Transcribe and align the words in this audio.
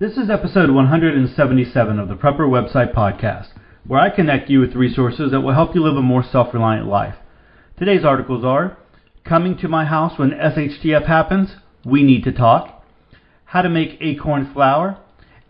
This 0.00 0.16
is 0.16 0.30
episode 0.30 0.70
177 0.70 1.98
of 1.98 2.08
the 2.08 2.14
Prepper 2.14 2.48
Website 2.48 2.94
Podcast, 2.94 3.48
where 3.86 4.00
I 4.00 4.08
connect 4.08 4.48
you 4.48 4.60
with 4.60 4.74
resources 4.74 5.30
that 5.30 5.42
will 5.42 5.52
help 5.52 5.74
you 5.74 5.82
live 5.82 5.98
a 5.98 6.00
more 6.00 6.22
self 6.24 6.54
reliant 6.54 6.86
life. 6.86 7.16
Today's 7.78 8.02
articles 8.02 8.42
are 8.42 8.78
Coming 9.24 9.58
to 9.58 9.68
My 9.68 9.84
House 9.84 10.18
When 10.18 10.30
SHTF 10.30 11.04
Happens, 11.04 11.56
We 11.84 12.02
Need 12.02 12.24
to 12.24 12.32
Talk, 12.32 12.82
How 13.44 13.60
to 13.60 13.68
Make 13.68 13.98
Acorn 14.00 14.50
Flour, 14.54 14.96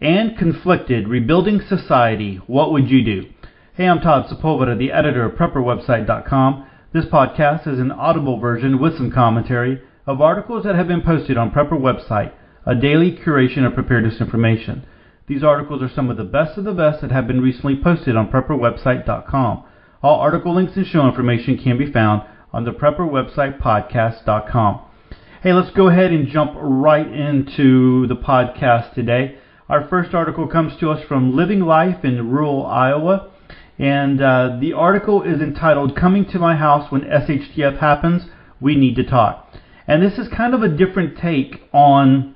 and 0.01 0.37
Conflicted 0.37 1.07
Rebuilding 1.07 1.61
Society 1.61 2.41
What 2.49 2.73
Would 2.73 2.91
You 2.91 3.05
Do? 3.05 3.31
Hey, 3.75 3.87
I'm 3.87 4.01
Todd 4.01 4.27
Sepulveda, 4.29 4.77
the 4.77 4.91
editor 4.91 5.27
of 5.27 5.39
PrepperWebsite.com. 5.39 6.67
This 6.93 7.05
podcast 7.05 7.69
is 7.69 7.79
an 7.79 7.93
audible 7.93 8.41
version 8.41 8.81
with 8.81 8.97
some 8.97 9.13
commentary 9.13 9.81
of 10.09 10.21
articles 10.21 10.65
that 10.65 10.75
have 10.75 10.89
been 10.89 11.03
posted 11.03 11.37
on 11.37 11.53
Prepper 11.53 11.79
Website 11.79 12.33
a 12.67 12.75
daily 12.75 13.13
curation 13.13 13.67
of 13.67 13.75
preparedness 13.75 14.21
information. 14.21 14.85
These 15.27 15.45
articles 15.45 15.83
are 15.83 15.95
some 15.95 16.11
of 16.11 16.17
the 16.17 16.25
best 16.25 16.59
of 16.59 16.65
the 16.65 16.73
best 16.73 17.01
that 17.01 17.13
have 17.13 17.27
been 17.27 17.41
recently 17.41 17.81
posted 17.81 18.17
on 18.17 18.31
prepperwebsite.com. 18.31 19.65
All 20.03 20.21
article 20.21 20.55
links 20.55 20.77
and 20.77 20.87
show 20.87 21.07
information 21.07 21.57
can 21.57 21.79
be 21.79 21.93
found 21.93 22.23
on 22.53 22.65
the 22.65 22.73
prepperwebsitepodcast.com. 22.73 24.81
Hey, 25.43 25.53
let's 25.53 25.71
go 25.71 25.89
ahead 25.89 26.11
and 26.11 26.29
jump 26.29 26.53
right 26.57 27.07
into 27.07 28.07
the 28.09 28.17
podcast 28.17 28.95
today. 28.95 29.39
Our 29.69 29.87
first 29.89 30.15
article 30.15 30.49
comes 30.49 30.77
to 30.81 30.91
us 30.91 31.07
from 31.07 31.37
Living 31.37 31.61
Life 31.61 32.05
in 32.05 32.31
Rural 32.31 32.67
Iowa, 32.67 33.31
and 33.79 34.21
uh, 34.21 34.59
the 34.61 34.73
article 34.73 35.23
is 35.23 35.41
entitled 35.41 35.97
Coming 35.97 36.27
to 36.27 36.39
My 36.39 36.57
House 36.57 36.91
When 36.91 37.03
SHTF 37.03 37.79
Happens, 37.79 38.25
We 38.61 38.75
Need 38.75 38.97
to 38.97 39.05
Talk. 39.05 39.47
And 39.87 40.03
this 40.03 40.19
is 40.19 40.29
kind 40.29 40.55
of 40.55 40.63
a 40.63 40.69
different 40.69 41.19
take 41.19 41.63
on 41.73 42.35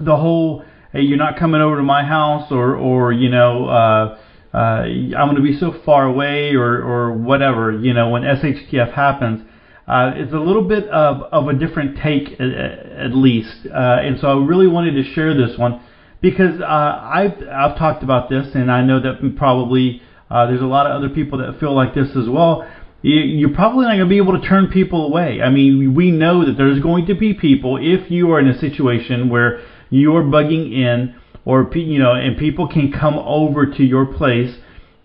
the 0.00 0.16
whole 0.16 0.64
hey 0.92 1.02
you're 1.02 1.18
not 1.18 1.36
coming 1.38 1.60
over 1.60 1.76
to 1.76 1.82
my 1.82 2.04
house 2.04 2.50
or 2.50 2.76
or 2.76 3.12
you 3.12 3.28
know 3.28 3.66
uh, 3.68 4.18
uh, 4.54 4.58
I'm 4.58 5.10
going 5.12 5.36
to 5.36 5.42
be 5.42 5.58
so 5.58 5.74
far 5.84 6.04
away 6.04 6.54
or 6.54 6.82
or 6.82 7.12
whatever 7.12 7.72
you 7.72 7.92
know 7.92 8.10
when 8.10 8.22
SHTF 8.22 8.92
happens. 8.92 9.48
Uh, 9.86 10.12
it's 10.14 10.32
a 10.32 10.38
little 10.38 10.66
bit 10.66 10.84
of, 10.88 11.24
of 11.30 11.46
a 11.46 11.52
different 11.52 11.98
take 11.98 12.40
at, 12.40 12.50
at 12.50 13.14
least, 13.14 13.66
uh, 13.66 13.98
and 14.00 14.18
so 14.18 14.28
I 14.28 14.46
really 14.46 14.66
wanted 14.66 14.92
to 14.92 15.12
share 15.12 15.34
this 15.34 15.58
one 15.58 15.82
because 16.22 16.58
uh, 16.58 16.64
I've 16.64 17.42
I've 17.52 17.76
talked 17.76 18.02
about 18.02 18.30
this, 18.30 18.54
and 18.54 18.72
I 18.72 18.82
know 18.82 18.98
that 19.00 19.36
probably 19.36 20.00
uh, 20.30 20.46
there's 20.46 20.62
a 20.62 20.66
lot 20.66 20.86
of 20.86 20.92
other 20.92 21.10
people 21.10 21.38
that 21.38 21.60
feel 21.60 21.74
like 21.74 21.94
this 21.94 22.08
as 22.16 22.28
well. 22.28 22.66
You, 23.02 23.20
you're 23.20 23.54
probably 23.54 23.84
not 23.84 23.96
going 23.96 24.00
to 24.00 24.06
be 24.06 24.16
able 24.16 24.40
to 24.40 24.48
turn 24.48 24.68
people 24.68 25.06
away. 25.06 25.42
I 25.42 25.50
mean, 25.50 25.94
we 25.94 26.10
know 26.10 26.46
that 26.46 26.56
there's 26.56 26.80
going 26.80 27.06
to 27.06 27.14
be 27.14 27.34
people 27.34 27.76
if 27.78 28.10
you 28.10 28.30
are 28.32 28.40
in 28.40 28.48
a 28.48 28.58
situation 28.58 29.28
where 29.28 29.60
you're 29.94 30.22
bugging 30.22 30.72
in, 30.72 31.14
or 31.44 31.70
you 31.74 31.98
know, 31.98 32.14
and 32.14 32.36
people 32.36 32.66
can 32.68 32.90
come 32.90 33.18
over 33.18 33.66
to 33.66 33.82
your 33.84 34.06
place, 34.06 34.56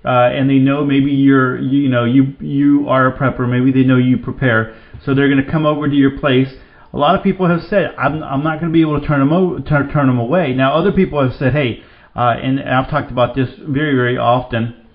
uh, 0.06 0.10
and 0.10 0.50
they 0.50 0.58
know 0.58 0.84
maybe 0.84 1.12
you're, 1.12 1.58
you 1.60 1.90
know, 1.90 2.06
you 2.06 2.34
you 2.40 2.88
are 2.88 3.08
a 3.08 3.18
prepper. 3.18 3.48
Maybe 3.48 3.72
they 3.72 3.88
know 3.88 3.98
you 3.98 4.18
prepare, 4.18 4.76
so 5.04 5.14
they're 5.14 5.30
going 5.30 5.46
to 5.46 5.52
come 5.52 5.66
over 5.66 5.88
to 5.88 5.96
your 5.96 6.18
place. 6.20 6.50
A 6.92 6.98
lot 6.98 7.14
of 7.16 7.22
people 7.24 7.48
have 7.48 7.62
said, 7.70 7.94
I'm, 8.00 8.24
I'm 8.24 8.44
not 8.44 8.60
going 8.60 8.72
to 8.72 8.74
be 8.74 8.82
able 8.82 9.00
to 9.00 9.06
turn 9.06 9.20
them 9.20 9.32
over, 9.32 9.60
turn, 9.62 9.92
turn 9.92 10.08
them 10.08 10.18
away. 10.18 10.54
Now, 10.54 10.74
other 10.74 10.92
people 10.92 11.22
have 11.22 11.38
said, 11.38 11.54
hey, 11.54 11.84
uh, 12.16 12.34
and 12.42 12.60
I've 12.60 12.90
talked 12.90 13.12
about 13.12 13.36
this 13.36 13.50
very, 13.60 13.94
very 13.94 14.18
often, 14.18 14.88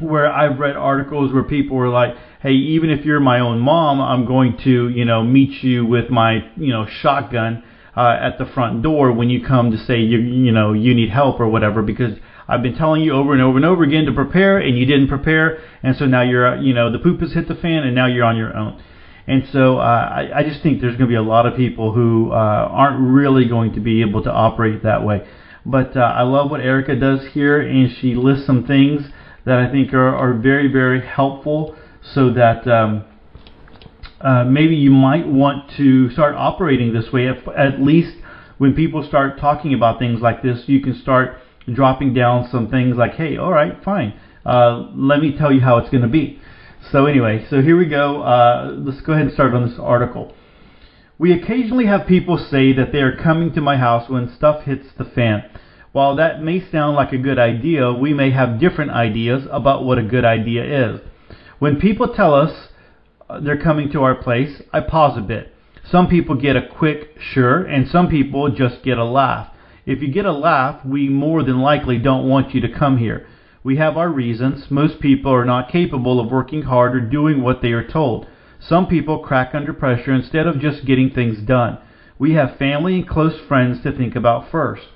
where 0.00 0.28
I've 0.32 0.58
read 0.58 0.74
articles 0.74 1.32
where 1.32 1.44
people 1.44 1.76
were 1.76 1.90
like, 1.90 2.16
hey, 2.42 2.54
even 2.54 2.90
if 2.90 3.04
you're 3.04 3.20
my 3.20 3.38
own 3.38 3.60
mom, 3.60 4.00
I'm 4.00 4.26
going 4.26 4.56
to, 4.64 4.88
you 4.88 5.04
know, 5.04 5.22
meet 5.22 5.62
you 5.62 5.86
with 5.86 6.10
my, 6.10 6.50
you 6.56 6.72
know, 6.72 6.86
shotgun 6.86 7.62
uh, 7.98 8.16
at 8.20 8.38
the 8.38 8.46
front 8.46 8.82
door 8.82 9.12
when 9.12 9.28
you 9.28 9.44
come 9.44 9.72
to 9.72 9.76
say 9.76 9.98
you 9.98 10.18
you 10.18 10.52
know 10.52 10.72
you 10.72 10.94
need 10.94 11.10
help 11.10 11.40
or 11.40 11.48
whatever 11.48 11.82
because 11.82 12.16
I've 12.46 12.62
been 12.62 12.76
telling 12.76 13.02
you 13.02 13.12
over 13.12 13.32
and 13.32 13.42
over 13.42 13.56
and 13.56 13.66
over 13.66 13.82
again 13.82 14.06
to 14.06 14.12
prepare 14.12 14.58
and 14.58 14.78
you 14.78 14.86
didn't 14.86 15.08
prepare 15.08 15.58
and 15.82 15.96
so 15.96 16.06
now 16.06 16.22
you're 16.22 16.56
you 16.56 16.72
know 16.72 16.92
the 16.92 17.00
poop 17.00 17.20
has 17.20 17.32
hit 17.32 17.48
the 17.48 17.56
fan 17.56 17.82
and 17.82 17.94
now 17.94 18.06
you're 18.06 18.24
on 18.24 18.36
your 18.36 18.56
own. 18.56 18.80
And 19.26 19.46
so 19.52 19.76
uh, 19.76 19.82
I, 19.82 20.38
I 20.38 20.42
just 20.42 20.62
think 20.62 20.80
there's 20.80 20.96
going 20.96 21.10
to 21.10 21.12
be 21.12 21.14
a 21.14 21.22
lot 21.22 21.44
of 21.44 21.54
people 21.54 21.92
who 21.92 22.30
uh, 22.32 22.34
aren't 22.34 23.00
really 23.12 23.46
going 23.46 23.74
to 23.74 23.80
be 23.80 24.00
able 24.00 24.22
to 24.22 24.32
operate 24.32 24.82
that 24.84 25.04
way. 25.04 25.28
But 25.66 25.94
uh, 25.94 26.00
I 26.00 26.22
love 26.22 26.50
what 26.50 26.62
Erica 26.62 26.96
does 26.96 27.26
here, 27.34 27.60
and 27.60 27.94
she 28.00 28.14
lists 28.14 28.46
some 28.46 28.66
things 28.66 29.02
that 29.44 29.58
I 29.58 29.70
think 29.70 29.92
are, 29.92 30.16
are 30.16 30.32
very, 30.32 30.72
very 30.72 31.06
helpful 31.06 31.76
so 32.00 32.30
that 32.30 32.66
um, 32.66 33.04
uh, 34.20 34.44
maybe 34.44 34.74
you 34.74 34.90
might 34.90 35.26
want 35.26 35.70
to 35.76 36.10
start 36.10 36.34
operating 36.34 36.92
this 36.92 37.12
way. 37.12 37.28
If, 37.28 37.46
at 37.56 37.80
least 37.80 38.16
when 38.58 38.74
people 38.74 39.06
start 39.06 39.38
talking 39.38 39.74
about 39.74 39.98
things 39.98 40.20
like 40.20 40.42
this, 40.42 40.64
you 40.66 40.80
can 40.80 41.00
start 41.00 41.38
dropping 41.72 42.14
down 42.14 42.48
some 42.50 42.70
things 42.70 42.96
like, 42.96 43.14
hey, 43.14 43.36
all 43.36 43.52
right, 43.52 43.82
fine. 43.84 44.18
Uh, 44.44 44.90
let 44.94 45.20
me 45.20 45.36
tell 45.36 45.52
you 45.52 45.60
how 45.60 45.78
it's 45.78 45.90
going 45.90 46.02
to 46.02 46.08
be. 46.08 46.40
So, 46.90 47.06
anyway, 47.06 47.46
so 47.50 47.60
here 47.60 47.76
we 47.76 47.86
go. 47.86 48.22
Uh, 48.22 48.74
let's 48.78 49.00
go 49.02 49.12
ahead 49.12 49.26
and 49.26 49.34
start 49.34 49.54
on 49.54 49.68
this 49.68 49.78
article. 49.78 50.34
We 51.18 51.32
occasionally 51.32 51.86
have 51.86 52.06
people 52.06 52.38
say 52.38 52.72
that 52.72 52.92
they 52.92 53.00
are 53.00 53.16
coming 53.16 53.52
to 53.54 53.60
my 53.60 53.76
house 53.76 54.08
when 54.08 54.32
stuff 54.34 54.62
hits 54.62 54.86
the 54.96 55.04
fan. 55.04 55.44
While 55.92 56.16
that 56.16 56.42
may 56.42 56.64
sound 56.70 56.96
like 56.96 57.12
a 57.12 57.18
good 57.18 57.38
idea, 57.38 57.92
we 57.92 58.14
may 58.14 58.30
have 58.30 58.60
different 58.60 58.92
ideas 58.92 59.44
about 59.50 59.84
what 59.84 59.98
a 59.98 60.02
good 60.02 60.24
idea 60.24 60.92
is. 60.92 61.00
When 61.58 61.80
people 61.80 62.14
tell 62.14 62.34
us 62.34 62.68
they're 63.42 63.60
coming 63.60 63.90
to 63.92 64.02
our 64.02 64.14
place, 64.14 64.62
I 64.72 64.80
pause 64.80 65.18
a 65.18 65.22
bit. 65.22 65.54
Some 65.90 66.08
people 66.08 66.34
get 66.34 66.56
a 66.56 66.68
quick 66.68 67.16
sure, 67.18 67.62
and 67.62 67.88
some 67.88 68.08
people 68.08 68.50
just 68.50 68.82
get 68.82 68.98
a 68.98 69.04
laugh. 69.04 69.52
If 69.86 70.02
you 70.02 70.08
get 70.08 70.26
a 70.26 70.32
laugh, 70.32 70.84
we 70.84 71.08
more 71.08 71.42
than 71.42 71.60
likely 71.60 71.98
don't 71.98 72.28
want 72.28 72.54
you 72.54 72.60
to 72.60 72.68
come 72.68 72.98
here. 72.98 73.26
We 73.64 73.76
have 73.76 73.96
our 73.96 74.08
reasons. 74.08 74.70
Most 74.70 75.00
people 75.00 75.32
are 75.32 75.44
not 75.44 75.70
capable 75.70 76.20
of 76.20 76.30
working 76.30 76.62
hard 76.62 76.94
or 76.94 77.00
doing 77.00 77.42
what 77.42 77.62
they 77.62 77.72
are 77.72 77.86
told. 77.86 78.26
Some 78.60 78.86
people 78.86 79.20
crack 79.20 79.54
under 79.54 79.72
pressure 79.72 80.12
instead 80.12 80.46
of 80.46 80.60
just 80.60 80.84
getting 80.84 81.10
things 81.10 81.38
done. 81.40 81.78
We 82.18 82.32
have 82.34 82.56
family 82.56 82.96
and 82.96 83.08
close 83.08 83.38
friends 83.46 83.82
to 83.82 83.92
think 83.92 84.16
about 84.16 84.50
first. 84.50 84.86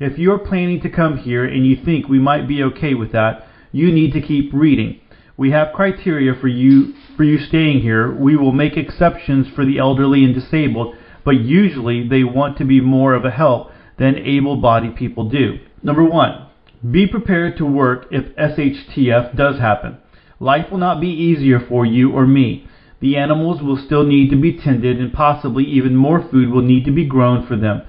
If 0.00 0.18
you 0.18 0.32
are 0.32 0.38
planning 0.38 0.80
to 0.80 0.90
come 0.90 1.18
here 1.18 1.44
and 1.44 1.64
you 1.66 1.76
think 1.76 2.08
we 2.08 2.18
might 2.18 2.48
be 2.48 2.62
okay 2.64 2.94
with 2.94 3.12
that, 3.12 3.46
you 3.72 3.92
need 3.92 4.12
to 4.12 4.20
keep 4.20 4.52
reading. 4.52 5.00
We 5.36 5.50
have 5.50 5.72
criteria 5.74 6.34
for 6.40 6.46
you 6.46 6.94
for 7.16 7.24
you 7.24 7.38
staying 7.38 7.80
here. 7.80 8.12
We 8.12 8.36
will 8.36 8.52
make 8.52 8.76
exceptions 8.76 9.48
for 9.48 9.64
the 9.64 9.78
elderly 9.78 10.24
and 10.24 10.34
disabled, 10.34 10.94
but 11.24 11.32
usually 11.40 12.08
they 12.08 12.22
want 12.22 12.58
to 12.58 12.64
be 12.64 12.80
more 12.80 13.14
of 13.14 13.24
a 13.24 13.30
help 13.30 13.70
than 13.98 14.16
able-bodied 14.16 14.96
people 14.96 15.28
do. 15.28 15.58
Number 15.82 16.04
1. 16.04 16.46
Be 16.90 17.06
prepared 17.06 17.56
to 17.56 17.66
work 17.66 18.06
if 18.10 18.34
SHTF 18.36 19.36
does 19.36 19.58
happen. 19.58 19.98
Life 20.38 20.70
will 20.70 20.78
not 20.78 21.00
be 21.00 21.08
easier 21.08 21.58
for 21.58 21.84
you 21.84 22.12
or 22.12 22.26
me. 22.26 22.68
The 23.00 23.16
animals 23.16 23.62
will 23.62 23.76
still 23.76 24.04
need 24.04 24.30
to 24.30 24.36
be 24.36 24.58
tended 24.58 25.00
and 25.00 25.12
possibly 25.12 25.64
even 25.64 25.96
more 25.96 26.22
food 26.30 26.50
will 26.50 26.62
need 26.62 26.84
to 26.84 26.92
be 26.92 27.06
grown 27.06 27.46
for 27.46 27.56
them. 27.56 27.82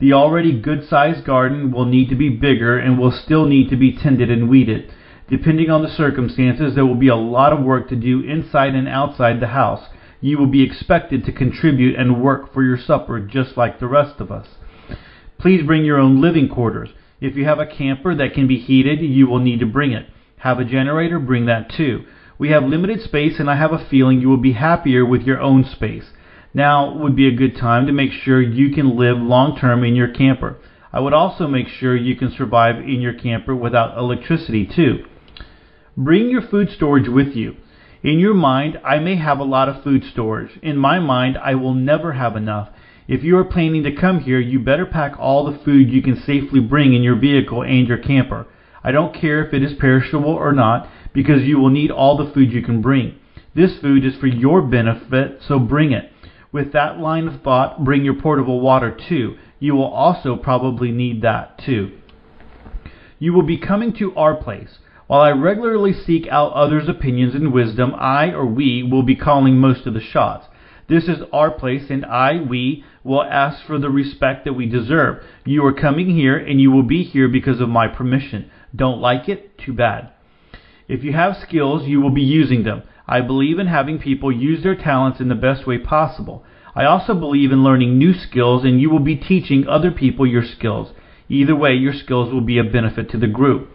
The 0.00 0.12
already 0.12 0.60
good-sized 0.60 1.24
garden 1.24 1.72
will 1.72 1.84
need 1.84 2.08
to 2.08 2.14
be 2.14 2.28
bigger 2.28 2.78
and 2.78 2.98
will 2.98 3.12
still 3.12 3.46
need 3.46 3.70
to 3.70 3.76
be 3.76 3.96
tended 3.96 4.30
and 4.30 4.48
weeded. 4.48 4.92
Depending 5.30 5.70
on 5.70 5.82
the 5.82 5.88
circumstances, 5.88 6.74
there 6.74 6.84
will 6.84 6.96
be 6.96 7.06
a 7.06 7.14
lot 7.14 7.52
of 7.52 7.64
work 7.64 7.88
to 7.88 7.96
do 7.96 8.20
inside 8.20 8.74
and 8.74 8.88
outside 8.88 9.38
the 9.38 9.46
house. 9.46 9.88
You 10.20 10.36
will 10.36 10.48
be 10.48 10.62
expected 10.62 11.24
to 11.24 11.32
contribute 11.32 11.94
and 11.94 12.20
work 12.20 12.52
for 12.52 12.64
your 12.64 12.76
supper 12.76 13.20
just 13.20 13.56
like 13.56 13.78
the 13.78 13.86
rest 13.86 14.20
of 14.20 14.32
us. 14.32 14.48
Please 15.38 15.64
bring 15.64 15.84
your 15.84 16.00
own 16.00 16.20
living 16.20 16.48
quarters. 16.48 16.90
If 17.20 17.36
you 17.36 17.44
have 17.44 17.60
a 17.60 17.66
camper 17.66 18.12
that 18.16 18.34
can 18.34 18.48
be 18.48 18.58
heated, 18.58 19.00
you 19.00 19.28
will 19.28 19.38
need 19.38 19.60
to 19.60 19.66
bring 19.66 19.92
it. 19.92 20.08
Have 20.38 20.58
a 20.58 20.64
generator, 20.64 21.20
bring 21.20 21.46
that 21.46 21.70
too. 21.70 22.04
We 22.36 22.50
have 22.50 22.64
limited 22.64 23.00
space 23.00 23.38
and 23.38 23.48
I 23.48 23.54
have 23.54 23.72
a 23.72 23.88
feeling 23.88 24.20
you 24.20 24.28
will 24.28 24.36
be 24.36 24.52
happier 24.52 25.06
with 25.06 25.22
your 25.22 25.40
own 25.40 25.64
space. 25.64 26.06
Now 26.52 26.92
would 26.98 27.14
be 27.14 27.28
a 27.28 27.36
good 27.36 27.56
time 27.56 27.86
to 27.86 27.92
make 27.92 28.10
sure 28.10 28.42
you 28.42 28.74
can 28.74 28.96
live 28.96 29.18
long 29.18 29.56
term 29.56 29.84
in 29.84 29.94
your 29.94 30.08
camper. 30.08 30.56
I 30.92 30.98
would 30.98 31.12
also 31.12 31.46
make 31.46 31.68
sure 31.68 31.94
you 31.94 32.16
can 32.16 32.32
survive 32.32 32.78
in 32.78 33.00
your 33.00 33.14
camper 33.14 33.54
without 33.54 33.96
electricity 33.96 34.66
too. 34.66 35.04
Bring 36.02 36.30
your 36.30 36.40
food 36.40 36.70
storage 36.70 37.10
with 37.10 37.36
you. 37.36 37.56
In 38.02 38.20
your 38.20 38.32
mind, 38.32 38.80
I 38.82 38.98
may 39.00 39.16
have 39.16 39.38
a 39.38 39.44
lot 39.44 39.68
of 39.68 39.84
food 39.84 40.02
storage. 40.10 40.58
In 40.62 40.78
my 40.78 40.98
mind, 40.98 41.36
I 41.36 41.56
will 41.56 41.74
never 41.74 42.14
have 42.14 42.36
enough. 42.36 42.70
If 43.06 43.22
you 43.22 43.36
are 43.36 43.44
planning 43.44 43.82
to 43.82 43.94
come 43.94 44.20
here, 44.20 44.40
you 44.40 44.60
better 44.60 44.86
pack 44.86 45.12
all 45.18 45.44
the 45.44 45.58
food 45.58 45.90
you 45.90 46.00
can 46.00 46.16
safely 46.16 46.58
bring 46.58 46.94
in 46.94 47.02
your 47.02 47.16
vehicle 47.16 47.62
and 47.62 47.86
your 47.86 47.98
camper. 47.98 48.46
I 48.82 48.92
don't 48.92 49.14
care 49.14 49.44
if 49.44 49.52
it 49.52 49.62
is 49.62 49.74
perishable 49.74 50.30
or 50.30 50.54
not, 50.54 50.88
because 51.12 51.42
you 51.42 51.58
will 51.58 51.68
need 51.68 51.90
all 51.90 52.16
the 52.16 52.32
food 52.32 52.50
you 52.50 52.62
can 52.62 52.80
bring. 52.80 53.16
This 53.54 53.78
food 53.78 54.02
is 54.02 54.16
for 54.16 54.26
your 54.26 54.62
benefit, 54.62 55.42
so 55.46 55.58
bring 55.58 55.92
it. 55.92 56.10
With 56.50 56.72
that 56.72 56.98
line 56.98 57.28
of 57.28 57.42
thought, 57.42 57.84
bring 57.84 58.06
your 58.06 58.18
portable 58.18 58.62
water 58.62 58.90
too. 58.90 59.36
You 59.58 59.74
will 59.74 59.92
also 59.92 60.36
probably 60.36 60.92
need 60.92 61.20
that 61.20 61.58
too. 61.58 61.98
You 63.18 63.34
will 63.34 63.42
be 63.42 63.58
coming 63.58 63.92
to 63.98 64.14
our 64.14 64.34
place. 64.34 64.78
While 65.10 65.22
I 65.22 65.32
regularly 65.32 65.92
seek 65.92 66.28
out 66.28 66.52
others' 66.52 66.88
opinions 66.88 67.34
and 67.34 67.52
wisdom, 67.52 67.96
I 67.98 68.30
or 68.30 68.46
we 68.46 68.84
will 68.84 69.02
be 69.02 69.16
calling 69.16 69.56
most 69.56 69.84
of 69.84 69.92
the 69.92 70.00
shots. 70.00 70.46
This 70.88 71.08
is 71.08 71.24
our 71.32 71.50
place, 71.50 71.90
and 71.90 72.06
I, 72.06 72.40
we, 72.40 72.84
will 73.02 73.24
ask 73.24 73.66
for 73.66 73.76
the 73.76 73.90
respect 73.90 74.44
that 74.44 74.52
we 74.52 74.66
deserve. 74.66 75.24
You 75.44 75.66
are 75.66 75.72
coming 75.72 76.10
here, 76.14 76.36
and 76.36 76.60
you 76.60 76.70
will 76.70 76.84
be 76.84 77.02
here 77.02 77.26
because 77.26 77.60
of 77.60 77.68
my 77.68 77.88
permission. 77.88 78.52
Don't 78.72 79.00
like 79.00 79.28
it? 79.28 79.58
Too 79.58 79.72
bad. 79.72 80.10
If 80.86 81.02
you 81.02 81.12
have 81.12 81.38
skills, 81.38 81.88
you 81.88 82.00
will 82.00 82.14
be 82.14 82.22
using 82.22 82.62
them. 82.62 82.84
I 83.08 83.20
believe 83.20 83.58
in 83.58 83.66
having 83.66 83.98
people 83.98 84.30
use 84.30 84.62
their 84.62 84.76
talents 84.76 85.18
in 85.18 85.28
the 85.28 85.34
best 85.34 85.66
way 85.66 85.78
possible. 85.78 86.44
I 86.76 86.84
also 86.84 87.14
believe 87.14 87.50
in 87.50 87.64
learning 87.64 87.98
new 87.98 88.14
skills, 88.14 88.62
and 88.62 88.80
you 88.80 88.90
will 88.90 89.00
be 89.00 89.16
teaching 89.16 89.66
other 89.66 89.90
people 89.90 90.24
your 90.24 90.44
skills. 90.44 90.92
Either 91.28 91.56
way, 91.56 91.74
your 91.74 91.94
skills 91.94 92.32
will 92.32 92.42
be 92.42 92.58
a 92.58 92.62
benefit 92.62 93.10
to 93.10 93.18
the 93.18 93.26
group. 93.26 93.70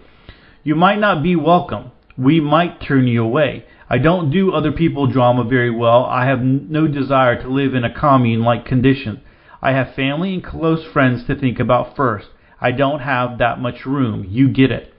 You 0.66 0.74
might 0.74 0.98
not 0.98 1.22
be 1.22 1.36
welcome. 1.36 1.92
We 2.18 2.40
might 2.40 2.82
turn 2.82 3.06
you 3.06 3.24
away. 3.24 3.66
I 3.88 4.00
don't 4.00 4.32
do 4.32 4.52
other 4.52 4.72
people 4.72 5.06
drama 5.06 5.44
very 5.44 5.70
well. 5.70 6.06
I 6.06 6.26
have 6.26 6.42
no 6.42 6.88
desire 6.88 7.40
to 7.40 7.48
live 7.48 7.76
in 7.76 7.84
a 7.84 7.94
commune 7.94 8.42
like 8.42 8.66
condition. 8.66 9.22
I 9.62 9.74
have 9.74 9.94
family 9.94 10.34
and 10.34 10.44
close 10.44 10.84
friends 10.84 11.28
to 11.28 11.36
think 11.36 11.60
about 11.60 11.96
first. 11.96 12.30
I 12.60 12.72
don't 12.72 13.02
have 13.02 13.38
that 13.38 13.60
much 13.60 13.86
room. 13.86 14.26
You 14.28 14.50
get 14.50 14.72
it. 14.72 14.92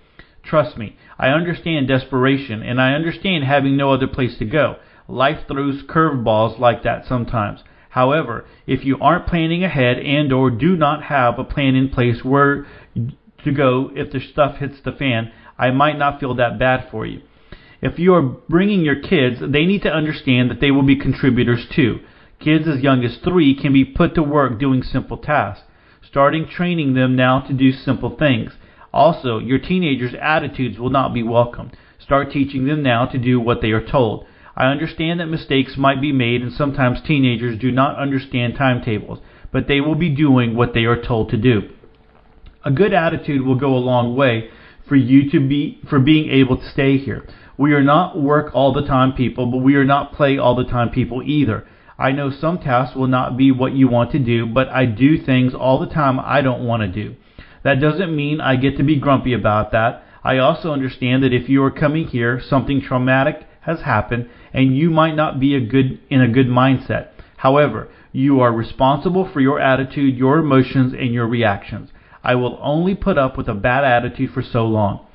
Trust 0.45 0.79
me, 0.79 0.95
I 1.19 1.31
understand 1.31 1.89
desperation, 1.89 2.63
and 2.63 2.81
I 2.81 2.93
understand 2.93 3.43
having 3.43 3.77
no 3.77 3.91
other 3.91 4.07
place 4.07 4.39
to 4.39 4.45
go. 4.45 4.77
Life 5.09 5.49
throws 5.49 5.83
curveballs 5.83 6.61
like 6.61 6.85
that 6.85 7.07
sometimes. 7.09 7.65
However, 7.91 8.45
if 8.69 8.85
you 8.85 8.99
aren't 9.01 9.27
planning 9.27 9.65
ahead 9.65 9.99
and 9.99 10.33
or 10.33 10.49
do 10.49 10.77
not 10.77 11.03
have 11.03 11.41
a 11.41 11.45
plan 11.45 11.75
in 11.75 11.89
place 11.89 12.23
where 12.23 12.69
to 13.45 13.53
go 13.53 13.91
if 13.97 14.13
the 14.13 14.21
stuff 14.21 14.59
hits 14.59 14.81
the 14.85 14.93
fan, 14.93 15.33
I 15.59 15.71
might 15.71 15.99
not 15.99 16.21
feel 16.21 16.35
that 16.35 16.59
bad 16.59 16.89
for 16.91 17.07
you. 17.07 17.23
If 17.83 17.99
you 17.99 18.15
are 18.15 18.23
bringing 18.23 18.83
your 18.83 19.01
kids, 19.01 19.39
they 19.41 19.67
need 19.67 19.83
to 19.83 19.93
understand 19.93 20.51
that 20.51 20.61
they 20.61 20.71
will 20.71 20.83
be 20.83 20.97
contributors 20.97 21.67
too. 21.75 22.01
Kids 22.41 22.67
as 22.69 22.81
young 22.83 23.05
as 23.05 23.17
three 23.19 23.55
can 23.55 23.73
be 23.73 23.85
put 23.85 24.15
to 24.15 24.23
work 24.23 24.59
doing 24.59 24.83
simple 24.83 25.17
tasks, 25.17 25.65
starting 26.03 26.47
training 26.47 26.95
them 26.95 27.17
now 27.17 27.41
to 27.41 27.53
do 27.53 27.73
simple 27.73 28.17
things. 28.17 28.53
Also, 28.93 29.39
your 29.39 29.59
teenagers' 29.59 30.15
attitudes 30.21 30.79
will 30.79 30.91
not 30.91 31.13
be 31.13 31.23
welcome. 31.23 31.71
Start 31.99 32.31
teaching 32.31 32.67
them 32.67 32.83
now 32.83 33.07
to 33.07 33.19
do 33.19 33.41
what 33.41 33.61
they 33.61 33.71
are 33.71 33.85
told. 33.85 34.27
I 34.57 34.67
understand 34.67 35.21
that 35.21 35.27
mistakes 35.27 35.77
might 35.77 36.01
be 36.01 36.13
made 36.13 36.41
and 36.41 36.53
sometimes 36.53 37.01
teenagers 37.03 37.59
do 37.59 37.71
not 37.71 37.99
understand 37.99 38.55
timetables, 38.57 39.19
but 39.53 39.69
they 39.69 39.81
will 39.81 39.95
be 39.95 40.09
doing 40.09 40.57
what 40.57 40.73
they 40.73 40.85
are 40.85 41.01
told 41.01 41.31
to 41.31 41.37
do. 41.37 41.69
A 42.65 42.71
good 42.71 42.95
attitude 42.95 43.45
will 43.45 43.55
go 43.57 43.75
a 43.75 43.79
long 43.79 44.17
way 44.17 44.51
for 44.89 44.97
you 44.97 45.31
to 45.31 45.41
be 45.41 45.81
for 45.89 45.99
being 45.99 46.31
able 46.31 46.57
to 46.57 46.71
stay 46.71 46.99
here. 46.99 47.27
We 47.59 47.73
are 47.73 47.83
not 47.83 48.21
work 48.21 48.51
all 48.55 48.73
the 48.73 48.87
time 48.87 49.13
people, 49.13 49.47
but 49.47 49.59
we 49.59 49.77
are 49.77 49.85
not 49.85 50.13
play 50.13 50.39
all 50.39 50.55
the 50.55 50.65
time 50.65 50.91
people 50.91 51.23
either. 51.25 51.67
I 51.99 52.13
know 52.13 52.31
some 52.31 52.59
tasks 52.59 52.95
will 52.95 53.07
not 53.07 53.37
be 53.37 53.51
what 53.51 53.73
you 53.73 53.89
want 53.89 54.13
to 54.13 54.19
do, 54.19 54.47
but 54.47 54.69
I 54.69 54.85
do 54.85 55.17
things 55.17 55.55
all 55.55 55.79
the 55.79 55.93
time 55.93 56.21
I 56.21 56.43
don't 56.43 56.67
want 56.67 56.83
to 56.83 56.89
do. 56.89 57.17
That 57.65 57.81
doesn't 57.81 58.15
mean 58.15 58.41
I 58.41 58.57
get 58.57 58.77
to 58.77 58.83
be 58.83 59.01
grumpy 59.01 59.33
about 59.33 59.73
that. 59.73 60.05
I 60.23 60.39
also 60.39 60.73
understand 60.73 61.23
that 61.23 61.33
if 61.33 61.49
you 61.49 61.63
are 61.65 61.71
coming 61.71 62.09
here, 62.09 62.41
something 62.41 62.83
traumatic 62.83 63.47
has 63.63 63.81
happened 63.81 64.29
and 64.53 64.77
you 64.77 64.91
might 64.91 65.15
not 65.15 65.41
be 65.41 65.55
a 65.55 65.61
good 65.61 65.99
in 66.11 66.21
a 66.21 66.29
good 66.29 66.47
mindset. 66.47 67.09
However, 67.39 67.89
you 68.13 68.41
are 68.41 68.53
responsible 68.53 69.29
for 69.33 69.41
your 69.41 69.61
attitude, 69.61 70.17
your 70.17 70.39
emotions, 70.39 70.93
and 70.93 71.13
your 71.13 71.27
reactions. 71.27 71.91
I 72.27 72.35
will 72.35 72.59
only 72.61 72.97
put 72.97 73.19
up 73.19 73.39
with 73.39 73.47
a 73.47 73.55
bad 73.55 73.85
attitude 73.85 74.33
for 74.33 74.43
so 74.43 74.67
long. 74.67 75.07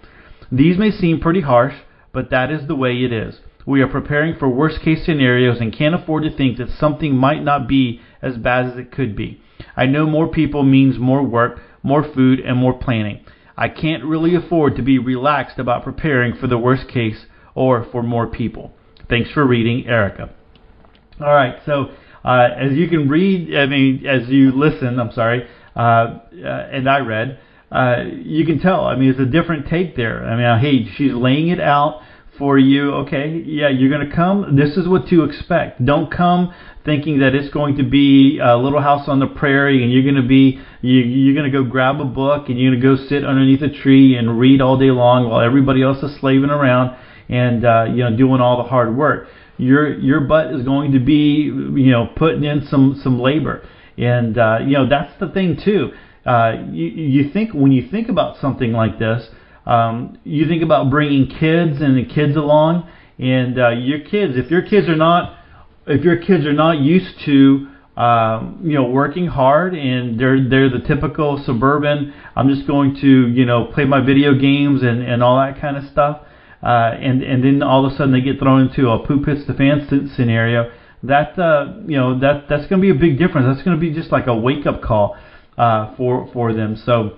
These 0.50 0.78
may 0.78 0.92
seem 0.92 1.19
pretty 1.19 1.42
harsh, 1.42 1.75
but 2.13 2.30
that 2.30 2.50
is 2.50 2.68
the 2.68 2.75
way 2.75 3.04
it 3.04 3.12
is. 3.12 3.42
We 3.66 3.81
are 3.81 3.88
preparing 3.88 4.38
for 4.40 4.48
worst 4.48 4.81
case 4.81 5.06
scenarios 5.06 5.60
and 5.60 5.74
can't 5.74 5.94
afford 5.94 6.24
to 6.24 6.36
think 6.36 6.58
that 6.58 6.69
something 6.69 7.13
might 7.13 7.44
not 7.44 7.68
be 7.68 8.00
as 8.22 8.38
bad 8.38 8.66
as 8.66 8.78
it 8.78 8.94
could 8.94 9.13
be. 9.13 9.42
I 9.75 9.88
know 9.88 10.06
more 10.06 10.30
people 10.30 10.63
means 10.63 10.98
more 10.98 11.22
work, 11.22 11.60
more 11.84 12.02
food, 12.02 12.40
and 12.40 12.58
more 12.58 12.80
planning. 12.80 13.25
I 13.57 13.68
can't 13.68 14.06
really 14.06 14.34
afford 14.34 14.78
to 14.78 14.81
be 14.81 14.98
relaxed 14.98 15.60
about 15.60 15.84
preparing 15.84 16.38
for 16.38 16.48
the 16.48 16.57
worst 16.57 16.88
case 16.88 17.25
or 17.56 17.86
for 17.92 18.02
more 18.02 18.28
people. 18.28 18.72
Thanks 19.10 19.30
for 19.31 19.46
reading, 19.46 19.86
Erica. 19.86 20.30
All 21.19 21.36
right, 21.36 21.57
so 21.66 21.92
uh, 22.24 22.48
as 22.57 22.72
you 22.72 22.88
can 22.88 23.10
read, 23.10 23.54
I 23.54 23.66
mean, 23.66 24.06
as 24.06 24.30
you 24.30 24.52
listen, 24.52 24.98
I'm 24.98 25.12
sorry, 25.12 25.46
and 25.75 26.89
I 26.89 27.00
read, 27.00 27.39
uh, 27.71 28.03
you 28.23 28.45
can 28.45 28.59
tell. 28.59 28.85
I 28.85 28.95
mean, 28.95 29.09
it's 29.09 29.19
a 29.19 29.25
different 29.25 29.68
take 29.68 29.95
there. 29.95 30.25
I 30.25 30.35
mean, 30.35 30.59
hey, 30.59 30.91
she's 30.95 31.13
laying 31.13 31.50
it 31.50 31.59
out 31.59 32.01
for 32.38 32.57
you. 32.57 32.91
Okay, 33.06 33.44
yeah, 33.45 33.69
you're 33.69 33.89
going 33.89 34.09
to 34.09 34.15
come. 34.15 34.56
This 34.56 34.77
is 34.77 34.88
what 34.88 35.07
to 35.07 35.23
expect. 35.23 35.83
Don't 35.85 36.12
come 36.12 36.53
thinking 36.83 37.19
that 37.19 37.35
it's 37.35 37.53
going 37.53 37.77
to 37.77 37.83
be 37.83 38.39
a 38.41 38.57
little 38.57 38.81
house 38.81 39.07
on 39.07 39.19
the 39.19 39.27
prairie 39.27 39.83
and 39.83 39.91
you're 39.91 40.03
going 40.03 40.15
to 40.15 40.27
be 40.27 40.59
you, 40.81 41.00
you're 41.00 41.35
going 41.35 41.50
to 41.50 41.56
go 41.56 41.63
grab 41.63 42.01
a 42.01 42.06
book 42.06 42.50
and 42.50 42.59
you're 42.59 42.71
going 42.71 42.81
to 42.81 43.03
go 43.03 43.07
sit 43.07 43.23
underneath 43.23 43.62
a 43.62 43.69
tree 43.69 44.15
and 44.18 44.39
read 44.39 44.62
all 44.62 44.77
day 44.79 44.89
long 44.89 45.29
while 45.29 45.41
everybody 45.41 45.83
else 45.83 46.01
is 46.01 46.19
slaving 46.19 46.50
around 46.50 46.97
and 47.29 47.63
uh, 47.65 47.85
you 47.88 47.97
know 47.97 48.15
doing 48.15 48.41
all 48.41 48.63
the 48.63 48.69
hard 48.69 48.95
work. 48.95 49.27
Your 49.57 49.97
your 50.00 50.21
butt 50.21 50.53
is 50.53 50.63
going 50.63 50.94
to 50.94 51.00
be 51.00 51.44
you 51.44 51.91
know 51.91 52.07
putting 52.15 52.44
in 52.44 52.65
some 52.68 53.00
some 53.03 53.19
labor, 53.19 53.68
and 54.01 54.38
uh, 54.38 54.59
you 54.65 54.74
know 54.74 54.89
that's 54.89 55.18
the 55.19 55.30
thing 55.30 55.57
too. 55.63 55.92
Uh, 56.25 56.53
you, 56.71 56.88
you 56.88 57.31
think 57.31 57.53
when 57.53 57.71
you 57.71 57.88
think 57.89 58.09
about 58.09 58.38
something 58.42 58.74
like 58.74 59.00
this, 59.00 59.30
um, 59.65 60.18
you 60.24 60.48
think 60.48 60.63
about 60.63 60.89
bringing 60.89 61.27
kids 61.27 61.81
and 61.81 61.98
the 61.98 62.06
kids 62.06 62.36
along, 62.36 62.89
and 63.19 63.59
uh, 63.59 63.69
your 63.69 64.00
kids. 64.00 64.33
If 64.36 64.50
your 64.51 64.63
kids 64.63 64.89
are 64.89 64.95
not, 64.95 65.38
if 65.88 66.03
your 66.03 66.18
kids 66.18 66.45
are 66.45 66.53
not 66.53 66.80
used 66.80 67.19
to, 67.25 67.68
um, 67.95 68.62
you 68.63 68.74
know, 68.74 68.89
working 68.89 69.27
hard, 69.27 69.75
and 69.75 70.19
they're 70.19 70.50
they're 70.50 70.69
the 70.69 70.83
typical 70.88 71.42
suburban. 71.45 72.13
I'm 72.36 72.50
just 72.50 72.65
going 72.68 72.95
to, 73.01 73.27
you 73.27 73.45
know, 73.45 73.65
play 73.65 73.86
my 73.86 74.04
video 74.04 74.33
games 74.33 74.81
and 74.81 75.04
and 75.04 75.21
all 75.21 75.38
that 75.38 75.62
kind 75.62 75.77
of 75.77 75.83
stuff. 75.92 76.21
Uh, 76.63 76.92
and 77.00 77.24
and 77.24 77.44
then 77.44 77.63
all 77.63 77.86
of 77.86 77.92
a 77.92 77.95
sudden 77.95 78.13
they 78.13 78.21
get 78.21 78.39
thrown 78.39 78.68
into 78.68 78.89
a 78.89 79.06
poop 79.06 79.25
hits 79.27 79.45
the 79.45 79.54
fan 79.54 80.09
scenario. 80.15 80.71
That 81.03 81.38
uh, 81.39 81.74
you 81.86 81.98
know 81.98 82.19
that 82.19 82.48
that's 82.48 82.68
going 82.68 82.81
to 82.81 82.81
be 82.81 82.89
a 82.89 83.00
big 83.00 83.18
difference. 83.18 83.48
That's 83.48 83.65
going 83.65 83.75
to 83.75 83.81
be 83.81 83.92
just 83.92 84.12
like 84.12 84.27
a 84.27 84.36
wake 84.36 84.65
up 84.65 84.81
call 84.81 85.18
uh, 85.57 85.95
for 85.95 86.30
for 86.31 86.53
them. 86.53 86.75
So, 86.75 87.18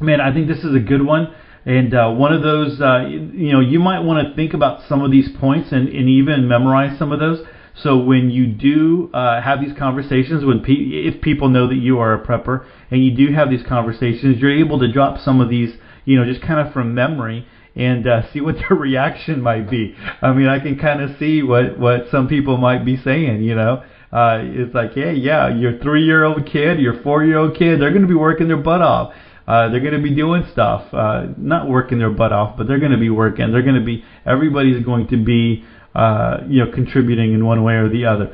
man, 0.00 0.20
I 0.20 0.32
think 0.32 0.48
this 0.48 0.64
is 0.64 0.74
a 0.74 0.80
good 0.80 1.02
one. 1.02 1.32
And 1.66 1.94
uh, 1.94 2.10
one 2.10 2.32
of 2.32 2.42
those, 2.42 2.78
uh, 2.80 3.06
you 3.08 3.52
know, 3.52 3.60
you 3.60 3.78
might 3.78 4.00
want 4.00 4.28
to 4.28 4.34
think 4.34 4.52
about 4.52 4.82
some 4.86 5.00
of 5.00 5.10
these 5.10 5.30
points 5.30 5.72
and, 5.72 5.88
and 5.88 6.08
even 6.10 6.46
memorize 6.46 6.98
some 6.98 7.10
of 7.10 7.18
those. 7.18 7.46
So 7.76 7.98
when 7.98 8.30
you 8.30 8.46
do 8.46 9.10
uh, 9.14 9.40
have 9.40 9.60
these 9.60 9.72
conversations, 9.76 10.44
when 10.44 10.60
pe- 10.60 10.72
if 10.72 11.22
people 11.22 11.48
know 11.48 11.66
that 11.66 11.76
you 11.76 11.98
are 11.98 12.12
a 12.14 12.24
prepper 12.24 12.66
and 12.90 13.02
you 13.02 13.16
do 13.16 13.32
have 13.32 13.48
these 13.48 13.62
conversations, 13.62 14.40
you're 14.40 14.56
able 14.56 14.78
to 14.78 14.92
drop 14.92 15.18
some 15.18 15.40
of 15.40 15.48
these, 15.48 15.74
you 16.04 16.18
know, 16.18 16.24
just 16.24 16.42
kind 16.42 16.60
of 16.64 16.72
from 16.72 16.94
memory 16.94 17.46
and 17.76 18.06
uh, 18.06 18.30
see 18.32 18.40
what 18.40 18.56
their 18.56 18.76
reaction 18.78 19.40
might 19.40 19.70
be. 19.70 19.94
I 20.22 20.32
mean, 20.32 20.46
I 20.46 20.60
can 20.60 20.78
kind 20.78 21.00
of 21.02 21.18
see 21.18 21.42
what 21.42 21.78
what 21.78 22.10
some 22.10 22.28
people 22.28 22.56
might 22.56 22.84
be 22.84 22.96
saying, 22.96 23.42
you 23.42 23.54
know 23.54 23.82
uh, 24.14 24.38
it's 24.44 24.72
like, 24.72 24.92
hey, 24.92 25.14
yeah, 25.14 25.48
your 25.48 25.76
three-year-old 25.80 26.46
kid, 26.46 26.78
your 26.78 27.02
four-year-old 27.02 27.58
kid, 27.58 27.80
they're 27.80 27.90
going 27.90 28.02
to 28.02 28.08
be 28.08 28.14
working 28.14 28.46
their 28.46 28.56
butt 28.56 28.80
off. 28.80 29.12
Uh, 29.46 29.68
they're 29.68 29.80
going 29.80 29.92
to 29.92 30.00
be 30.00 30.14
doing 30.14 30.46
stuff, 30.52 30.86
uh, 30.94 31.26
not 31.36 31.68
working 31.68 31.98
their 31.98 32.10
butt 32.10 32.32
off, 32.32 32.56
but 32.56 32.68
they're 32.68 32.78
going 32.78 32.92
to 32.92 32.98
be 32.98 33.10
working. 33.10 33.50
They're 33.50 33.62
going 33.62 33.74
to 33.74 33.84
be, 33.84 34.04
everybody's 34.24 34.84
going 34.84 35.08
to 35.08 35.22
be, 35.22 35.64
uh, 35.96 36.38
you 36.46 36.64
know, 36.64 36.70
contributing 36.70 37.34
in 37.34 37.44
one 37.44 37.64
way 37.64 37.74
or 37.74 37.88
the 37.88 38.06
other. 38.06 38.32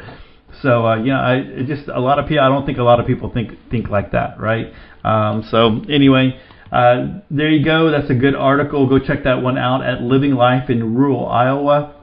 So, 0.60 0.86
uh, 0.86 0.96
you 0.98 1.06
know, 1.06 1.18
I 1.18 1.62
just 1.66 1.88
a 1.88 1.98
lot 1.98 2.18
of 2.18 2.28
people. 2.28 2.44
I 2.44 2.48
don't 2.48 2.66
think 2.66 2.76
a 2.76 2.82
lot 2.82 3.00
of 3.00 3.06
people 3.06 3.30
think 3.32 3.52
think 3.70 3.88
like 3.88 4.12
that, 4.12 4.38
right? 4.38 4.74
Um, 5.02 5.44
so 5.50 5.80
anyway, 5.88 6.38
uh, 6.72 7.20
there 7.30 7.50
you 7.50 7.64
go. 7.64 7.90
That's 7.90 8.10
a 8.10 8.14
good 8.14 8.34
article. 8.36 8.88
Go 8.88 8.98
check 8.98 9.24
that 9.24 9.42
one 9.42 9.58
out 9.58 9.82
at 9.82 10.02
Living 10.02 10.32
Life 10.34 10.70
in 10.70 10.94
Rural 10.94 11.26
Iowa. 11.28 11.96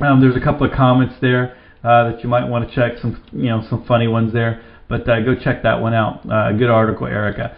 Um, 0.00 0.20
there's 0.20 0.36
a 0.36 0.40
couple 0.40 0.66
of 0.66 0.72
comments 0.72 1.16
there 1.20 1.56
uh, 1.82 2.10
that 2.10 2.22
you 2.22 2.28
might 2.28 2.48
want 2.48 2.68
to 2.68 2.74
check. 2.74 2.98
Some 3.02 3.22
you 3.32 3.48
know 3.48 3.66
some 3.68 3.84
funny 3.86 4.06
ones 4.06 4.32
there, 4.32 4.62
but 4.88 5.08
uh, 5.08 5.20
go 5.22 5.34
check 5.34 5.64
that 5.64 5.80
one 5.80 5.92
out. 5.92 6.30
Uh, 6.30 6.52
good 6.52 6.70
article, 6.70 7.06
Erica. 7.06 7.56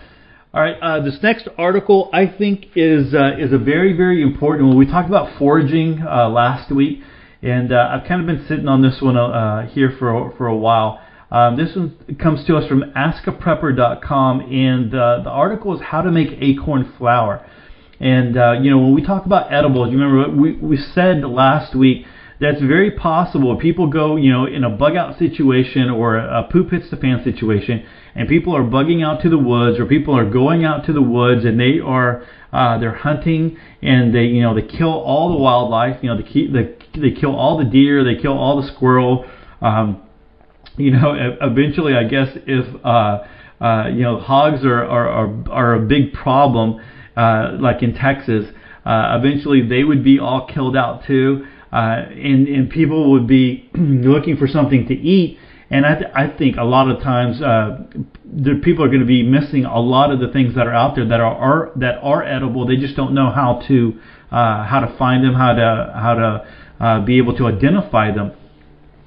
All 0.55 0.61
right, 0.61 0.77
uh, 0.83 1.01
this 1.01 1.19
next 1.23 1.49
article 1.59 2.11
I 2.13 2.27
think 2.27 2.67
is 2.77 3.09
is 3.09 3.53
a 3.53 3.59
very 3.59 3.95
very 3.97 4.23
important 4.23 4.69
one. 4.69 4.79
We 4.79 4.87
talked 4.87 5.09
about 5.09 5.39
foraging 5.39 6.01
last 6.01 6.71
week, 6.75 7.01
and 7.43 7.75
I've 7.75 8.07
kind 8.09 8.21
of 8.23 8.27
been 8.27 8.47
sitting 8.49 8.69
on 8.69 8.81
this 8.81 9.01
one 9.03 9.69
here 9.69 9.95
for 9.99 10.35
for 10.39 10.47
a 10.47 10.57
while. 10.57 11.01
Um, 11.33 11.57
this 11.57 11.75
one 11.75 11.97
comes 12.21 12.45
to 12.47 12.57
us 12.57 12.69
from 12.69 12.93
askaprepper.com, 12.95 14.41
and 14.41 14.95
uh, 14.95 15.23
the 15.25 15.31
article 15.31 15.75
is 15.75 15.81
how 15.81 16.03
to 16.03 16.11
make 16.13 16.29
acorn 16.43 16.93
flour. 16.99 17.49
And 17.99 18.37
uh, 18.37 18.61
you 18.61 18.71
know 18.71 18.79
when 18.79 18.95
we 18.95 19.03
talk 19.03 19.25
about 19.25 19.51
edibles, 19.51 19.91
you 19.91 19.99
remember 19.99 20.37
we 20.39 20.57
we 20.57 20.77
said 20.77 21.25
last 21.25 21.75
week 21.75 22.05
that's 22.39 22.61
very 22.61 22.91
possible. 22.91 23.57
People 23.57 23.87
go, 23.87 24.17
you 24.17 24.31
know, 24.31 24.45
in 24.45 24.63
a 24.63 24.69
bug 24.69 24.95
out 24.95 25.19
situation 25.19 25.89
or 25.89 26.19
a 26.19 26.47
poop 26.53 26.71
hits 26.71 26.91
the 26.91 26.97
fan 26.99 27.25
situation, 27.25 27.87
and 28.15 28.29
people 28.29 28.55
are 28.55 28.65
bugging 28.65 29.03
out 29.03 29.23
to 29.23 29.31
the 29.31 29.39
woods, 29.39 29.79
or 29.79 29.87
people 29.87 30.15
are 30.15 30.29
going 30.29 30.67
out 30.67 30.85
to 30.85 30.93
the 30.93 31.01
woods 31.01 31.47
and 31.47 31.59
they 31.59 31.81
are 31.81 32.27
uh, 32.53 32.77
they're 32.77 32.95
hunting 32.95 33.57
and 33.81 34.15
they, 34.15 34.25
you 34.25 34.43
know, 34.43 34.55
they 34.55 34.61
kill 34.61 34.91
all 34.91 35.31
the 35.31 35.39
wildlife. 35.39 35.97
You 36.03 36.11
know, 36.11 36.17
they 36.19 36.29
keep, 36.29 36.53
they, 36.53 36.77
they 37.01 37.13
kill 37.19 37.35
all 37.35 37.57
the 37.57 37.65
deer, 37.65 38.05
they 38.05 38.21
kill 38.21 38.37
all 38.37 38.61
the 38.61 38.69
squirrel. 38.69 39.25
Um, 39.63 40.03
you 40.77 40.91
know, 40.91 41.15
eventually, 41.41 41.95
I 41.95 42.05
guess 42.05 42.29
if 42.47 42.85
uh, 42.85 43.25
uh, 43.61 43.89
you 43.89 44.03
know 44.03 44.19
hogs 44.19 44.65
are 44.65 44.85
are 44.85 45.09
are, 45.09 45.51
are 45.51 45.75
a 45.75 45.81
big 45.81 46.13
problem, 46.13 46.81
uh, 47.17 47.57
like 47.61 47.83
in 47.83 47.95
Texas, 47.95 48.47
uh, 48.85 49.19
eventually 49.19 49.67
they 49.67 49.85
would 49.85 50.03
be 50.03 50.19
all 50.19 50.47
killed 50.47 50.77
out 50.77 51.05
too, 51.07 51.47
uh, 51.73 51.77
and 51.77 52.49
and 52.49 52.71
people 52.71 53.11
would 53.13 53.27
be 53.27 53.71
looking 53.75 54.37
for 54.37 54.47
something 54.47 54.87
to 54.89 54.95
eat. 54.95 55.39
And 55.71 55.87
I, 55.87 55.95
th- 55.95 56.11
I 56.15 56.29
think 56.37 56.59
a 56.59 56.65
lot 56.65 56.91
of 56.91 57.03
times 57.03 57.41
uh, 57.41 57.85
the 58.25 58.61
people 58.63 58.85
are 58.85 58.89
going 58.89 59.01
to 59.01 59.07
be 59.07 59.23
missing 59.23 59.65
a 59.65 59.81
lot 59.81 60.13
of 60.13 60.21
the 60.21 60.29
things 60.29 60.55
that 60.55 60.67
are 60.67 60.75
out 60.75 60.97
there 60.97 61.09
that 61.09 61.19
are, 61.19 61.35
are 61.35 61.73
that 61.77 61.99
are 62.03 62.23
edible. 62.23 62.67
They 62.67 62.77
just 62.77 62.95
don't 62.95 63.15
know 63.15 63.31
how 63.31 63.63
to 63.69 63.99
uh, 64.31 64.67
how 64.67 64.81
to 64.81 64.95
find 64.99 65.25
them, 65.25 65.33
how 65.35 65.55
to 65.55 65.93
how 65.95 66.15
to 66.15 66.85
uh, 66.85 67.05
be 67.07 67.17
able 67.17 67.37
to 67.39 67.47
identify 67.47 68.13
them. 68.13 68.33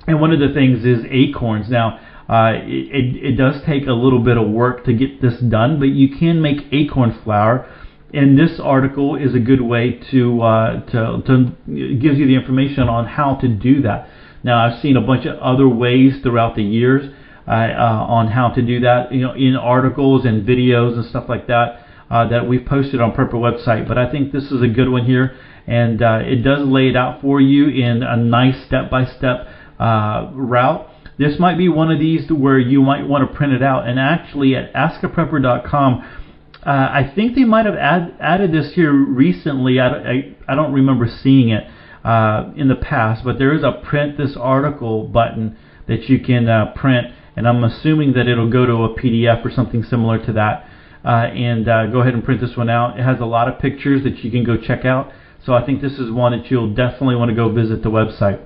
And 0.07 0.21
one 0.21 0.31
of 0.31 0.39
the 0.39 0.53
things 0.53 0.85
is 0.85 1.05
acorns. 1.09 1.69
Now, 1.69 2.00
uh, 2.29 2.53
it, 2.55 3.15
it 3.24 3.38
does 3.38 3.62
take 3.65 3.88
a 3.88 3.93
little 3.93 4.19
bit 4.19 4.38
of 4.38 4.50
work 4.50 4.85
to 4.85 4.93
get 4.93 5.21
this 5.21 5.39
done, 5.39 5.79
but 5.79 5.89
you 5.89 6.15
can 6.17 6.41
make 6.41 6.67
acorn 6.71 7.19
flour. 7.24 7.67
And 8.13 8.38
this 8.38 8.59
article 8.59 9.15
is 9.15 9.35
a 9.35 9.39
good 9.39 9.62
way 9.62 10.00
to 10.12 10.41
uh, 10.41 10.85
to 10.91 11.21
to 11.25 11.55
gives 11.67 12.17
you 12.17 12.27
the 12.27 12.35
information 12.35 12.88
on 12.88 13.05
how 13.05 13.35
to 13.35 13.47
do 13.47 13.81
that. 13.81 14.09
Now, 14.43 14.65
I've 14.65 14.79
seen 14.81 14.95
a 14.95 15.01
bunch 15.01 15.25
of 15.25 15.38
other 15.39 15.67
ways 15.67 16.21
throughout 16.21 16.55
the 16.55 16.63
years 16.63 17.12
uh, 17.47 17.51
uh, 17.51 18.05
on 18.07 18.27
how 18.27 18.50
to 18.50 18.62
do 18.62 18.79
that, 18.81 19.12
you 19.12 19.21
know, 19.21 19.33
in 19.33 19.55
articles 19.55 20.24
and 20.25 20.47
videos 20.47 20.93
and 20.93 21.05
stuff 21.05 21.25
like 21.27 21.47
that 21.47 21.85
uh, 22.09 22.27
that 22.29 22.47
we've 22.47 22.65
posted 22.65 23.01
on 23.01 23.12
Prepper 23.12 23.33
website. 23.33 23.88
But 23.88 23.97
I 23.97 24.09
think 24.09 24.31
this 24.31 24.51
is 24.51 24.62
a 24.62 24.67
good 24.67 24.89
one 24.89 25.05
here, 25.05 25.35
and 25.67 26.01
uh, 26.01 26.19
it 26.21 26.43
does 26.43 26.65
lay 26.67 26.89
it 26.89 26.95
out 26.95 27.21
for 27.21 27.41
you 27.41 27.67
in 27.69 28.03
a 28.03 28.15
nice 28.15 28.65
step-by-step 28.65 29.47
uh, 29.79 30.32
route. 30.34 30.89
This 31.17 31.39
might 31.39 31.58
be 31.58 31.70
one 31.70 31.91
of 31.91 32.00
these 32.00 32.29
where 32.29 32.60
you 32.60 32.82
might 32.82 33.08
want 33.08 33.29
to 33.29 33.36
print 33.36 33.53
it 33.53 33.63
out. 33.63 33.88
And 33.88 34.00
actually, 34.00 34.55
at 34.55 34.74
AskAPrepper.com, 34.74 36.22
uh, 36.65 36.70
I 36.70 37.12
think 37.13 37.36
they 37.36 37.46
might 37.46 37.65
have 37.65 37.75
add, 37.75 38.15
added 38.20 38.51
this 38.51 38.74
here 38.74 38.91
recently. 38.91 39.79
I, 39.79 39.88
I, 39.88 40.36
I 40.48 40.55
don't 40.55 40.74
remember 40.74 41.08
seeing 41.08 41.50
it 41.50 41.63
uh, 42.03 42.51
in 42.55 42.67
the 42.67 42.75
past, 42.75 43.24
but 43.24 43.38
there 43.38 43.53
is 43.53 43.63
a 43.63 43.82
print 43.84 44.17
this 44.17 44.36
article 44.36 45.08
button 45.08 45.58
that 45.88 46.10
you 46.10 46.20
can 46.20 46.50
uh, 46.50 46.74
print, 46.75 47.08
and 47.36 47.48
I'm 47.48 47.63
assuming 47.63 48.13
that 48.13 48.27
it'll 48.27 48.50
go 48.50 48.65
to 48.65 48.74
a 48.84 48.96
PDF 49.00 49.46
or 49.46 49.51
something 49.51 49.84
similar 49.84 50.24
to 50.25 50.34
that. 50.34 50.70
Uh, 51.05 51.27
and 51.27 51.70
uh, 51.70 51.86
go 51.88 52.01
ahead 52.01 52.15
and 52.15 52.24
print 52.24 52.41
this 52.41 52.58
one 52.58 52.70
out. 52.70 53.00
It 53.00 53.03
has 53.03 53.20
a 53.20 53.25
lot 53.25 53.48
of 53.48 53.60
pictures 53.60 54.03
that 54.03 54.24
you 54.24 54.32
can 54.32 54.44
go 54.44 54.58
check 54.58 54.86
out. 54.86 55.12
So 55.46 55.53
I 55.53 55.63
think 55.63 55.82
this 55.82 56.00
is 56.00 56.10
one 56.10 56.32
that 56.32 56.50
you'll 56.50 56.74
definitely 56.74 57.15
want 57.15 57.29
to 57.29 57.36
go 57.36 57.51
visit 57.51 57.84
the 57.84 57.91
website. 57.91 58.44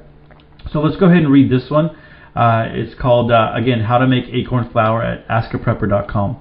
So 0.72 0.82
let's 0.82 0.98
go 0.98 1.08
ahead 1.08 1.24
and 1.24 1.32
read 1.32 1.50
this 1.50 1.68
one. 1.72 1.98
Uh, 2.36 2.68
it's 2.70 2.94
called, 2.94 3.32
uh, 3.32 3.54
again, 3.56 3.82
How 3.82 3.98
to 3.98 4.06
Make 4.06 4.26
Acorn 4.26 4.70
Flour 4.70 5.02
at 5.02 5.28
AskAPrepper.com. 5.28 6.38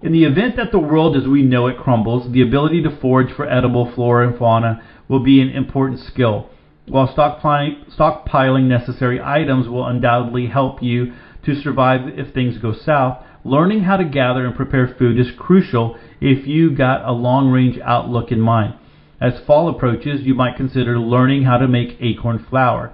In 0.00 0.12
the 0.12 0.24
event 0.24 0.56
that 0.56 0.72
the 0.72 0.78
world 0.78 1.14
as 1.14 1.26
we 1.26 1.42
know 1.42 1.66
it 1.66 1.76
crumbles, 1.76 2.32
the 2.32 2.40
ability 2.40 2.82
to 2.82 2.96
forage 3.00 3.34
for 3.34 3.46
edible 3.46 3.92
flora 3.92 4.28
and 4.28 4.38
fauna 4.38 4.82
will 5.08 5.20
be 5.22 5.42
an 5.42 5.50
important 5.50 6.00
skill. 6.00 6.48
While 6.86 7.08
stockpiling 7.08 8.64
necessary 8.64 9.20
items 9.22 9.68
will 9.68 9.86
undoubtedly 9.86 10.46
help 10.46 10.82
you 10.82 11.12
to 11.44 11.54
survive 11.54 12.18
if 12.18 12.32
things 12.32 12.56
go 12.56 12.72
south, 12.72 13.22
learning 13.44 13.82
how 13.82 13.98
to 13.98 14.04
gather 14.04 14.46
and 14.46 14.56
prepare 14.56 14.94
food 14.98 15.20
is 15.20 15.30
crucial 15.38 15.98
if 16.18 16.46
you 16.46 16.74
got 16.74 17.06
a 17.06 17.12
long 17.12 17.50
range 17.50 17.78
outlook 17.84 18.32
in 18.32 18.40
mind. 18.40 18.74
As 19.20 19.38
fall 19.40 19.68
approaches, 19.68 20.22
you 20.22 20.34
might 20.34 20.56
consider 20.56 20.98
learning 20.98 21.44
how 21.44 21.58
to 21.58 21.68
make 21.68 21.98
acorn 22.00 22.38
flour. 22.48 22.93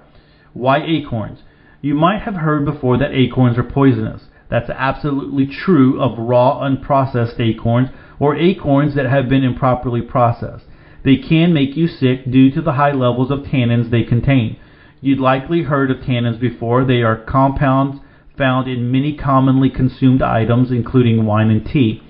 Why 0.53 0.83
acorns? 0.83 1.39
You 1.81 1.95
might 1.95 2.21
have 2.21 2.35
heard 2.35 2.65
before 2.65 2.97
that 2.97 3.13
acorns 3.13 3.57
are 3.57 3.63
poisonous. 3.63 4.23
That's 4.49 4.69
absolutely 4.69 5.47
true 5.47 6.01
of 6.01 6.19
raw, 6.19 6.59
unprocessed 6.59 7.39
acorns 7.39 7.89
or 8.19 8.35
acorns 8.35 8.95
that 8.95 9.05
have 9.05 9.29
been 9.29 9.43
improperly 9.43 10.01
processed. 10.01 10.65
They 11.03 11.17
can 11.17 11.53
make 11.53 11.75
you 11.75 11.87
sick 11.87 12.29
due 12.29 12.51
to 12.51 12.61
the 12.61 12.73
high 12.73 12.91
levels 12.91 13.31
of 13.31 13.39
tannins 13.39 13.89
they 13.89 14.03
contain. 14.03 14.57
You'd 14.99 15.19
likely 15.19 15.63
heard 15.63 15.89
of 15.89 15.97
tannins 15.97 16.39
before. 16.39 16.85
They 16.85 17.01
are 17.01 17.15
compounds 17.15 18.01
found 18.37 18.67
in 18.67 18.91
many 18.91 19.15
commonly 19.15 19.69
consumed 19.69 20.21
items, 20.21 20.71
including 20.71 21.25
wine 21.25 21.49
and 21.49 21.65
tea. 21.65 22.03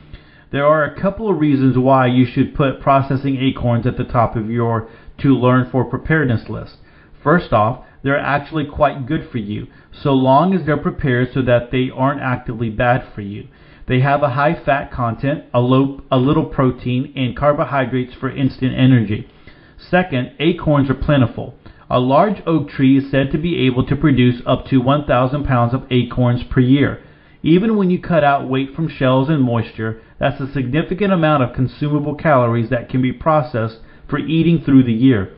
There 0.52 0.66
are 0.66 0.84
a 0.84 1.00
couple 1.00 1.30
of 1.30 1.40
reasons 1.40 1.78
why 1.78 2.08
you 2.08 2.26
should 2.26 2.56
put 2.56 2.82
processing 2.82 3.38
acorns 3.38 3.88
at 3.88 3.98
the 3.98 4.04
top 4.04 4.36
of 4.36 4.50
your 4.50 4.90
to 5.20 5.30
learn 5.30 5.70
for 5.72 5.86
preparedness 5.86 6.50
list. 6.50 6.78
First 7.24 7.54
off, 7.54 7.86
they're 8.04 8.20
actually 8.20 8.66
quite 8.66 9.06
good 9.06 9.30
for 9.32 9.38
you, 9.38 9.68
so 9.92 10.14
long 10.14 10.54
as 10.54 10.66
they're 10.66 10.78
prepared 10.78 11.30
so 11.34 11.42
that 11.44 11.72
they 11.72 11.90
aren't 11.94 12.22
actively 12.22 12.70
bad 12.70 13.04
for 13.14 13.22
you. 13.22 13.48
They 13.88 14.00
have 14.00 14.24
a 14.24 14.30
high 14.30 14.54
fat 14.54 14.92
content, 14.92 15.46
a, 15.54 15.60
low, 15.60 16.02
a 16.12 16.18
little 16.18 16.46
protein, 16.46 17.12
and 17.16 17.36
carbohydrates 17.36 18.14
for 18.14 18.30
instant 18.30 18.74
energy. 18.74 19.28
Second, 19.78 20.32
acorns 20.40 20.90
are 20.90 20.96
plentiful. 20.96 21.56
A 21.90 22.00
large 22.00 22.42
oak 22.46 22.70
tree 22.70 22.98
is 22.98 23.12
said 23.12 23.32
to 23.32 23.38
be 23.38 23.66
able 23.66 23.86
to 23.88 23.96
produce 23.96 24.42
up 24.46 24.66
to 24.68 24.78
1,000 24.78 25.44
pounds 25.44 25.74
of 25.74 25.84
acorns 25.92 26.44
per 26.44 26.62
year. 26.62 27.04
Even 27.44 27.76
when 27.76 27.90
you 27.90 28.00
cut 28.00 28.24
out 28.24 28.48
weight 28.48 28.74
from 28.76 28.88
shells 28.88 29.28
and 29.28 29.42
moisture, 29.42 30.02
that's 30.20 30.40
a 30.40 30.52
significant 30.54 31.12
amount 31.12 31.44
of 31.44 31.56
consumable 31.56 32.16
calories 32.16 32.70
that 32.70 32.88
can 32.88 33.02
be 33.02 33.12
processed 33.12 33.80
for 34.08 34.20
eating 34.20 34.62
through 34.62 34.84
the 34.84 34.94
year. 34.94 35.34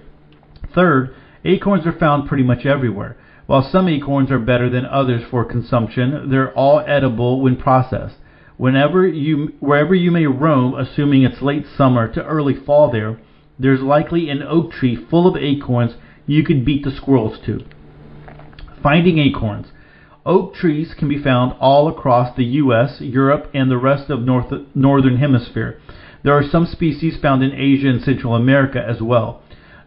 Third, 0.76 1.16
Acorns 1.46 1.86
are 1.86 1.98
found 1.98 2.28
pretty 2.28 2.44
much 2.44 2.66
everywhere. 2.66 3.18
While 3.46 3.64
some 3.64 3.90
acorns 3.90 4.32
are 4.32 4.40
better 4.40 4.70
than 4.70 4.86
others 4.86 5.24
for 5.30 5.44
consumption, 5.44 6.30
they're 6.30 6.54
all 6.54 6.80
edible 6.88 7.42
when 7.42 7.58
processed. 7.58 8.16
Whenever 8.56 9.06
you, 9.06 9.54
wherever 9.60 9.94
you 9.94 10.12
may 10.12 10.26
roam, 10.26 10.74
assuming 10.76 11.24
it's 11.24 11.42
late 11.42 11.66
summer 11.68 12.08
to 12.14 12.24
early 12.24 12.54
fall 12.54 12.90
there, 12.90 13.20
there's 13.60 13.82
likely 13.82 14.30
an 14.30 14.42
oak 14.42 14.72
tree 14.72 14.96
full 14.96 15.28
of 15.28 15.36
acorns 15.36 15.96
you 16.26 16.44
could 16.44 16.64
beat 16.64 16.84
the 16.86 16.92
squirrels 16.92 17.38
to. 17.46 17.66
Finding 18.82 19.20
acorns. 19.20 19.68
Oak 20.26 20.56
trees 20.56 20.94
can 20.98 21.10
be 21.10 21.22
found 21.22 21.54
all 21.60 21.90
across 21.90 22.34
the 22.36 22.46
U.S., 22.46 23.02
Europe, 23.02 23.50
and 23.54 23.70
the 23.70 23.78
rest 23.78 24.10
of 24.10 24.22
North, 24.22 24.54
Northern 24.74 25.18
Hemisphere. 25.18 25.82
There 26.24 26.34
are 26.34 26.48
some 26.50 26.66
species 26.66 27.18
found 27.22 27.44
in 27.44 27.52
Asia 27.52 27.90
and 27.90 28.02
Central 28.02 28.34
America 28.34 28.82
as 28.82 29.02
well. 29.02 29.43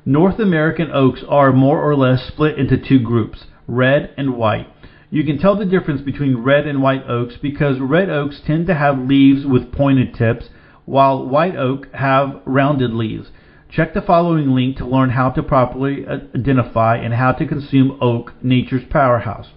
North 0.08 0.38
American 0.38 0.92
oaks 0.92 1.24
are 1.28 1.52
more 1.52 1.82
or 1.82 1.96
less 1.96 2.28
split 2.28 2.60
into 2.60 2.76
two 2.76 3.00
groups, 3.00 3.46
red 3.66 4.14
and 4.16 4.36
white. 4.36 4.68
You 5.10 5.24
can 5.24 5.36
tell 5.36 5.56
the 5.56 5.64
difference 5.64 6.00
between 6.00 6.44
red 6.44 6.64
and 6.64 6.80
white 6.80 7.02
oaks 7.08 7.34
because 7.42 7.80
red 7.80 8.08
oaks 8.08 8.40
tend 8.46 8.68
to 8.68 8.74
have 8.76 9.00
leaves 9.00 9.44
with 9.44 9.72
pointed 9.72 10.14
tips, 10.14 10.48
while 10.84 11.26
white 11.26 11.56
oak 11.56 11.92
have 11.92 12.40
rounded 12.44 12.92
leaves. 12.92 13.32
Check 13.68 13.94
the 13.94 14.00
following 14.00 14.50
link 14.50 14.76
to 14.76 14.86
learn 14.86 15.10
how 15.10 15.30
to 15.30 15.42
properly 15.42 16.06
identify 16.06 16.98
and 16.98 17.12
how 17.12 17.32
to 17.32 17.44
consume 17.44 17.98
oak, 18.00 18.32
nature's 18.44 18.84
powerhouse. 18.88 19.48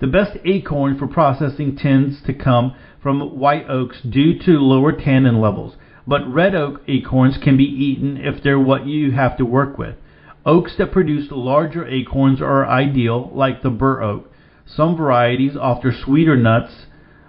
The 0.00 0.06
best 0.06 0.36
acorn 0.44 0.98
for 0.98 1.06
processing 1.06 1.76
tends 1.76 2.20
to 2.26 2.34
come 2.34 2.74
from 3.02 3.38
white 3.38 3.64
oaks 3.70 4.02
due 4.02 4.38
to 4.40 4.58
lower 4.58 4.92
tannin 4.92 5.40
levels 5.40 5.76
but 6.08 6.26
red 6.26 6.54
oak 6.54 6.80
acorns 6.88 7.36
can 7.36 7.58
be 7.58 7.64
eaten 7.64 8.16
if 8.16 8.42
they're 8.42 8.58
what 8.58 8.86
you 8.86 9.12
have 9.12 9.36
to 9.36 9.44
work 9.44 9.76
with. 9.76 9.94
Oaks 10.46 10.72
that 10.78 10.90
produce 10.90 11.30
larger 11.30 11.86
acorns 11.86 12.40
are 12.40 12.66
ideal, 12.66 13.30
like 13.34 13.62
the 13.62 13.68
bur 13.68 14.02
oak. 14.02 14.32
Some 14.64 14.96
varieties 14.96 15.54
offer 15.54 15.92
sweeter 15.92 16.34
nuts, 16.34 16.86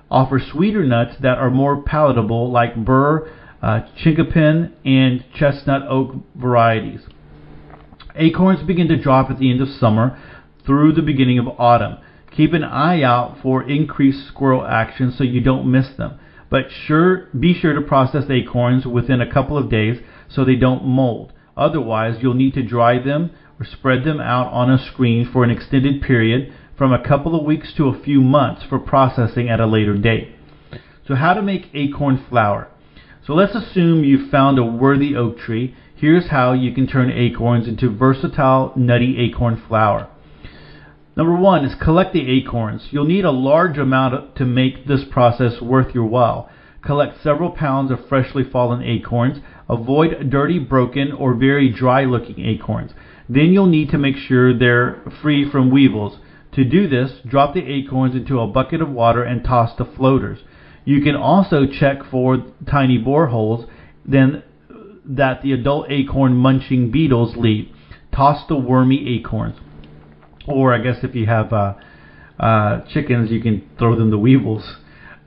offer 0.09 0.39
sweeter 0.39 0.85
nuts 0.85 1.15
that 1.21 1.37
are 1.37 1.49
more 1.49 1.81
palatable, 1.81 2.49
like 2.49 2.73
bur, 2.85 3.29
uh, 3.61 3.81
chinkapin, 4.01 4.71
and 4.85 5.25
chestnut 5.35 5.81
oak 5.89 6.15
varieties. 6.33 7.01
Acorns 8.15 8.65
begin 8.65 8.87
to 8.87 9.01
drop 9.01 9.29
at 9.29 9.39
the 9.39 9.51
end 9.51 9.61
of 9.61 9.67
summer 9.67 10.17
through 10.65 10.93
the 10.93 11.01
beginning 11.01 11.37
of 11.37 11.47
autumn. 11.59 11.97
Keep 12.31 12.53
an 12.53 12.63
eye 12.63 13.03
out 13.03 13.39
for 13.41 13.61
increased 13.69 14.25
squirrel 14.29 14.65
action 14.65 15.11
so 15.11 15.25
you 15.25 15.41
don't 15.41 15.69
miss 15.69 15.89
them 15.97 16.17
but 16.49 16.65
sure 16.71 17.27
be 17.37 17.53
sure 17.53 17.73
to 17.73 17.81
process 17.81 18.25
acorns 18.29 18.85
within 18.85 19.21
a 19.21 19.31
couple 19.31 19.57
of 19.57 19.69
days 19.69 20.01
so 20.27 20.43
they 20.43 20.55
don't 20.55 20.85
mold. 20.85 21.33
Otherwise, 21.55 22.17
you'll 22.21 22.33
need 22.33 22.53
to 22.53 22.63
dry 22.63 22.97
them 23.01 23.31
or 23.59 23.65
spread 23.65 24.03
them 24.03 24.19
out 24.19 24.51
on 24.53 24.71
a 24.71 24.83
screen 24.91 25.29
for 25.31 25.43
an 25.43 25.51
extended 25.51 26.01
period 26.01 26.53
from 26.77 26.93
a 26.93 27.07
couple 27.07 27.37
of 27.37 27.45
weeks 27.45 27.73
to 27.75 27.87
a 27.87 28.03
few 28.03 28.21
months 28.21 28.63
for 28.63 28.79
processing 28.79 29.49
at 29.49 29.59
a 29.59 29.65
later 29.65 29.97
date. 29.97 30.33
So 31.07 31.15
how 31.15 31.33
to 31.33 31.41
make 31.41 31.69
acorn 31.73 32.23
flour. 32.29 32.69
So 33.27 33.33
let's 33.33 33.55
assume 33.55 34.03
you've 34.03 34.31
found 34.31 34.57
a 34.57 34.63
worthy 34.63 35.15
oak 35.15 35.37
tree. 35.37 35.75
Here's 35.95 36.29
how 36.29 36.53
you 36.53 36.73
can 36.73 36.87
turn 36.87 37.11
acorns 37.11 37.67
into 37.67 37.89
versatile 37.89 38.71
nutty 38.77 39.17
acorn 39.19 39.61
flour. 39.67 40.07
Number 41.19 41.35
one 41.35 41.65
is 41.65 41.75
collect 41.75 42.13
the 42.13 42.31
acorns. 42.31 42.87
You'll 42.91 43.03
need 43.03 43.25
a 43.25 43.29
large 43.29 43.77
amount 43.77 44.37
to 44.37 44.45
make 44.45 44.87
this 44.87 45.03
process 45.03 45.59
worth 45.59 45.93
your 45.93 46.05
while. 46.05 46.49
Collect 46.81 47.21
several 47.21 47.51
pounds 47.51 47.91
of 47.91 48.07
freshly 48.07 48.45
fallen 48.45 48.81
acorns. 48.81 49.39
Avoid 49.67 50.29
dirty, 50.29 50.59
broken, 50.59 51.11
or 51.11 51.33
very 51.33 51.67
dry 51.73 52.05
looking 52.05 52.39
acorns. 52.45 52.91
Then 53.27 53.51
you'll 53.51 53.65
need 53.65 53.89
to 53.89 53.97
make 53.97 54.15
sure 54.15 54.57
they're 54.57 55.01
free 55.21 55.43
from 55.51 55.71
weevils. 55.71 56.19
To 56.53 56.63
do 56.63 56.87
this, 56.87 57.11
drop 57.27 57.53
the 57.53 57.69
acorns 57.69 58.15
into 58.15 58.39
a 58.39 58.47
bucket 58.47 58.81
of 58.81 58.89
water 58.89 59.21
and 59.21 59.43
toss 59.43 59.75
the 59.77 59.83
floaters. 59.83 60.39
You 60.85 61.01
can 61.01 61.17
also 61.17 61.65
check 61.65 61.97
for 62.09 62.45
tiny 62.65 62.97
boreholes 62.97 63.67
then 64.05 64.43
that 65.03 65.41
the 65.41 65.51
adult 65.51 65.87
acorn 65.89 66.37
munching 66.37 66.91
beetles 66.91 67.35
leave. 67.35 67.67
Toss 68.15 68.47
the 68.47 68.55
wormy 68.55 69.17
acorns. 69.17 69.57
Or 70.49 70.73
I 70.73 70.79
guess 70.79 71.03
if 71.03 71.13
you 71.13 71.27
have 71.27 71.53
uh, 71.53 71.75
uh, 72.39 72.81
chickens, 72.91 73.29
you 73.29 73.41
can 73.41 73.69
throw 73.77 73.95
them 73.95 74.09
the 74.09 74.17
weevils. 74.17 74.77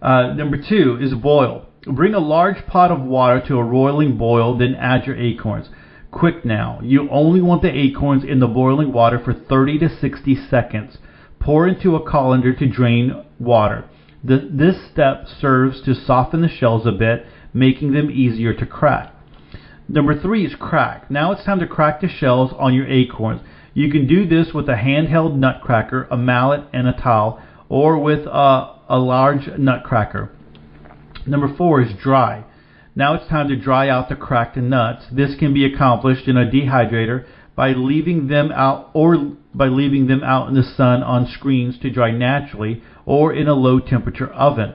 Uh, 0.00 0.32
number 0.34 0.56
two 0.56 0.98
is 1.00 1.14
boil. 1.14 1.66
Bring 1.86 2.14
a 2.14 2.18
large 2.18 2.66
pot 2.66 2.90
of 2.90 3.00
water 3.00 3.40
to 3.46 3.58
a 3.58 3.64
roiling 3.64 4.18
boil, 4.18 4.58
then 4.58 4.74
add 4.74 5.06
your 5.06 5.16
acorns. 5.16 5.68
Quick 6.10 6.44
now. 6.44 6.80
You 6.82 7.08
only 7.10 7.40
want 7.40 7.62
the 7.62 7.76
acorns 7.76 8.24
in 8.24 8.40
the 8.40 8.48
boiling 8.48 8.92
water 8.92 9.20
for 9.24 9.32
30 9.32 9.78
to 9.78 9.88
60 9.88 10.36
seconds. 10.50 10.98
Pour 11.38 11.66
into 11.68 11.96
a 11.96 12.08
colander 12.08 12.52
to 12.54 12.68
drain 12.68 13.24
water. 13.38 13.88
The, 14.24 14.48
this 14.50 14.76
step 14.92 15.26
serves 15.40 15.82
to 15.82 15.94
soften 15.94 16.42
the 16.42 16.48
shells 16.48 16.86
a 16.86 16.92
bit, 16.92 17.26
making 17.54 17.92
them 17.92 18.10
easier 18.10 18.54
to 18.54 18.66
crack. 18.66 19.14
Number 19.88 20.20
three 20.20 20.46
is 20.46 20.54
crack. 20.54 21.10
Now 21.10 21.32
it's 21.32 21.44
time 21.44 21.60
to 21.60 21.66
crack 21.66 22.00
the 22.00 22.08
shells 22.08 22.52
on 22.58 22.74
your 22.74 22.86
acorns. 22.86 23.40
You 23.74 23.90
can 23.90 24.06
do 24.06 24.26
this 24.26 24.52
with 24.52 24.68
a 24.68 24.74
handheld 24.74 25.36
nutcracker, 25.36 26.06
a 26.10 26.16
mallet, 26.16 26.64
and 26.72 26.86
a 26.86 26.92
towel, 26.92 27.42
or 27.68 27.98
with 27.98 28.26
a, 28.26 28.74
a 28.88 28.98
large 28.98 29.48
nutcracker. 29.58 30.30
Number 31.26 31.54
four 31.56 31.80
is 31.80 31.92
dry. 32.02 32.44
Now 32.94 33.14
it's 33.14 33.28
time 33.28 33.48
to 33.48 33.56
dry 33.56 33.88
out 33.88 34.08
the 34.10 34.16
cracked 34.16 34.56
nuts. 34.56 35.06
This 35.10 35.34
can 35.38 35.54
be 35.54 35.64
accomplished 35.64 36.28
in 36.28 36.36
a 36.36 36.44
dehydrator 36.44 37.24
by 37.54 37.72
leaving 37.72 38.28
them 38.28 38.52
out 38.52 38.90
or 38.92 39.36
by 39.54 39.68
leaving 39.68 40.06
them 40.06 40.22
out 40.22 40.48
in 40.48 40.54
the 40.54 40.62
sun 40.62 41.02
on 41.02 41.26
screens 41.26 41.78
to 41.78 41.90
dry 41.90 42.10
naturally 42.10 42.82
or 43.06 43.32
in 43.32 43.48
a 43.48 43.54
low 43.54 43.78
temperature 43.78 44.30
oven. 44.30 44.74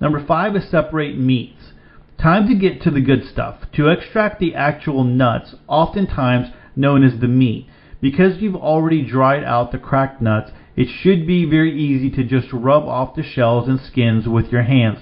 Number 0.00 0.24
5 0.24 0.56
is 0.56 0.70
separate 0.70 1.18
meats. 1.18 1.72
Time 2.20 2.48
to 2.48 2.54
get 2.54 2.80
to 2.82 2.90
the 2.90 3.00
good 3.00 3.24
stuff. 3.30 3.60
To 3.74 3.88
extract 3.88 4.40
the 4.40 4.54
actual 4.54 5.04
nuts, 5.04 5.54
oftentimes 5.66 6.48
known 6.76 7.04
as 7.04 7.20
the 7.20 7.28
meat. 7.28 7.66
Because 8.04 8.42
you've 8.42 8.54
already 8.54 9.00
dried 9.00 9.44
out 9.44 9.72
the 9.72 9.78
cracked 9.78 10.20
nuts, 10.20 10.50
it 10.76 10.88
should 10.88 11.26
be 11.26 11.46
very 11.46 11.74
easy 11.74 12.10
to 12.10 12.22
just 12.22 12.52
rub 12.52 12.84
off 12.84 13.14
the 13.14 13.22
shells 13.22 13.66
and 13.66 13.80
skins 13.80 14.28
with 14.28 14.52
your 14.52 14.64
hands. 14.64 14.98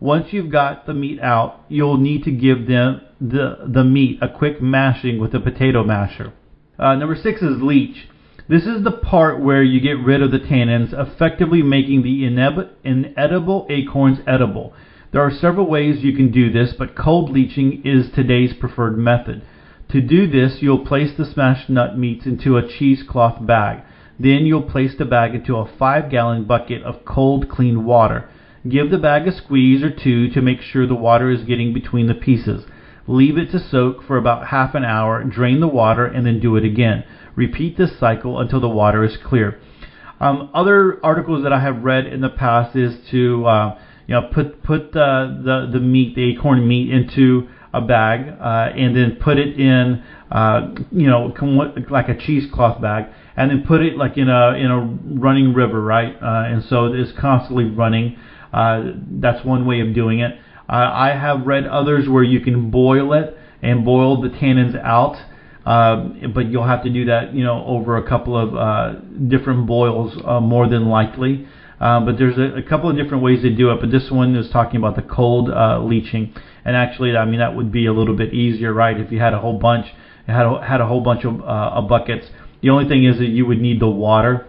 Once 0.00 0.32
you've 0.32 0.50
got 0.50 0.86
the 0.86 0.94
meat 0.94 1.20
out, 1.20 1.60
you'll 1.68 1.98
need 1.98 2.24
to 2.24 2.30
give 2.30 2.66
them 2.66 3.02
the, 3.20 3.58
the 3.68 3.84
meat 3.84 4.18
a 4.22 4.28
quick 4.30 4.62
mashing 4.62 5.20
with 5.20 5.34
a 5.34 5.38
potato 5.38 5.84
masher. 5.84 6.32
Uh, 6.78 6.94
number 6.94 7.14
six 7.14 7.42
is 7.42 7.60
leach. 7.60 8.08
This 8.48 8.64
is 8.64 8.84
the 8.84 8.90
part 9.02 9.42
where 9.42 9.62
you 9.62 9.78
get 9.78 10.02
rid 10.02 10.22
of 10.22 10.30
the 10.30 10.38
tannins, 10.38 10.94
effectively 10.98 11.60
making 11.60 12.04
the 12.04 12.22
ineb- 12.22 12.70
inedible 12.82 13.66
acorns 13.68 14.20
edible. 14.26 14.72
There 15.12 15.20
are 15.20 15.30
several 15.30 15.66
ways 15.66 16.02
you 16.02 16.16
can 16.16 16.30
do 16.30 16.50
this, 16.50 16.72
but 16.72 16.96
cold 16.96 17.28
leaching 17.28 17.82
is 17.84 18.10
today's 18.14 18.54
preferred 18.54 18.96
method. 18.96 19.42
To 19.90 20.00
do 20.00 20.26
this, 20.26 20.58
you'll 20.60 20.84
place 20.84 21.12
the 21.16 21.24
smashed 21.24 21.70
nut 21.70 21.96
meats 21.96 22.26
into 22.26 22.56
a 22.56 22.66
cheesecloth 22.66 23.46
bag. 23.46 23.84
Then 24.18 24.46
you'll 24.46 24.62
place 24.62 24.94
the 24.96 25.04
bag 25.04 25.34
into 25.34 25.56
a 25.56 25.70
5 25.78 26.10
gallon 26.10 26.44
bucket 26.44 26.82
of 26.82 27.04
cold, 27.04 27.48
clean 27.48 27.84
water. 27.84 28.28
Give 28.68 28.90
the 28.90 28.98
bag 28.98 29.28
a 29.28 29.32
squeeze 29.32 29.82
or 29.84 29.90
two 29.90 30.28
to 30.30 30.42
make 30.42 30.60
sure 30.60 30.86
the 30.86 30.94
water 30.94 31.30
is 31.30 31.44
getting 31.44 31.72
between 31.72 32.08
the 32.08 32.14
pieces. 32.14 32.64
Leave 33.06 33.38
it 33.38 33.52
to 33.52 33.60
soak 33.60 34.02
for 34.02 34.16
about 34.16 34.48
half 34.48 34.74
an 34.74 34.84
hour, 34.84 35.22
drain 35.22 35.60
the 35.60 35.68
water, 35.68 36.04
and 36.04 36.26
then 36.26 36.40
do 36.40 36.56
it 36.56 36.64
again. 36.64 37.04
Repeat 37.36 37.76
this 37.76 37.96
cycle 37.98 38.40
until 38.40 38.60
the 38.60 38.68
water 38.68 39.04
is 39.04 39.16
clear. 39.16 39.60
Um, 40.18 40.50
other 40.52 40.98
articles 41.04 41.44
that 41.44 41.52
I 41.52 41.60
have 41.60 41.84
read 41.84 42.06
in 42.06 42.22
the 42.22 42.30
past 42.30 42.74
is 42.74 42.96
to 43.10 43.46
uh, 43.46 43.78
you 44.08 44.14
know 44.14 44.30
put 44.32 44.62
put 44.64 44.92
the, 44.92 45.40
the 45.44 45.78
the 45.78 45.84
meat, 45.84 46.16
the 46.16 46.32
acorn 46.32 46.66
meat, 46.66 46.90
into 46.90 47.48
a 47.76 47.80
bag 47.80 48.28
uh, 48.40 48.72
and 48.76 48.96
then 48.96 49.16
put 49.20 49.38
it 49.38 49.58
in 49.58 50.02
uh, 50.30 50.74
you 50.90 51.08
know 51.08 51.32
like 51.90 52.08
a 52.08 52.16
cheesecloth 52.16 52.80
bag 52.80 53.06
and 53.36 53.50
then 53.50 53.64
put 53.66 53.82
it 53.82 53.96
like 53.96 54.16
in 54.16 54.28
a 54.28 54.52
in 54.54 54.70
a 54.70 54.80
running 55.20 55.52
river, 55.52 55.80
right? 55.80 56.14
Uh, 56.20 56.44
and 56.46 56.64
so 56.64 56.86
it's 56.86 57.12
constantly 57.20 57.64
running. 57.64 58.18
Uh, 58.52 58.92
that's 59.20 59.44
one 59.44 59.66
way 59.66 59.80
of 59.80 59.94
doing 59.94 60.20
it. 60.20 60.38
Uh, 60.68 60.90
I 60.92 61.08
have 61.08 61.46
read 61.46 61.66
others 61.66 62.08
where 62.08 62.24
you 62.24 62.40
can 62.40 62.70
boil 62.70 63.12
it 63.12 63.36
and 63.62 63.84
boil 63.84 64.22
the 64.22 64.30
tannins 64.30 64.80
out, 64.82 65.16
uh, 65.66 66.28
but 66.34 66.46
you'll 66.46 66.66
have 66.66 66.82
to 66.84 66.90
do 66.90 67.04
that, 67.04 67.34
you 67.34 67.44
know, 67.44 67.64
over 67.66 67.98
a 67.98 68.08
couple 68.08 68.36
of 68.36 68.56
uh, 68.56 68.98
different 69.28 69.66
boils, 69.66 70.16
uh, 70.24 70.40
more 70.40 70.68
than 70.68 70.88
likely. 70.88 71.46
Uh, 71.80 72.00
but 72.00 72.16
there's 72.18 72.38
a, 72.38 72.58
a, 72.58 72.62
couple 72.62 72.88
of 72.88 72.96
different 72.96 73.22
ways 73.22 73.42
to 73.42 73.54
do 73.54 73.70
it. 73.70 73.80
But 73.80 73.90
this 73.90 74.10
one 74.10 74.34
is 74.34 74.48
talking 74.50 74.76
about 74.76 74.96
the 74.96 75.02
cold 75.02 75.50
uh, 75.50 75.80
leaching, 75.82 76.34
and 76.64 76.74
actually, 76.74 77.16
I 77.16 77.26
mean, 77.26 77.40
that 77.40 77.54
would 77.54 77.70
be 77.70 77.86
a 77.86 77.92
little 77.92 78.16
bit 78.16 78.32
easier, 78.32 78.72
right? 78.72 78.98
If 78.98 79.12
you 79.12 79.20
had 79.20 79.34
a 79.34 79.38
whole 79.38 79.58
bunch, 79.58 79.86
had 80.26 80.46
a, 80.46 80.64
had 80.64 80.80
a 80.80 80.86
whole 80.86 81.02
bunch 81.02 81.24
of, 81.24 81.40
uh, 81.40 81.44
of 81.74 81.88
buckets. 81.88 82.28
The 82.62 82.70
only 82.70 82.88
thing 82.88 83.04
is 83.04 83.18
that 83.18 83.28
you 83.28 83.44
would 83.46 83.60
need 83.60 83.80
the 83.80 83.88
water 83.88 84.46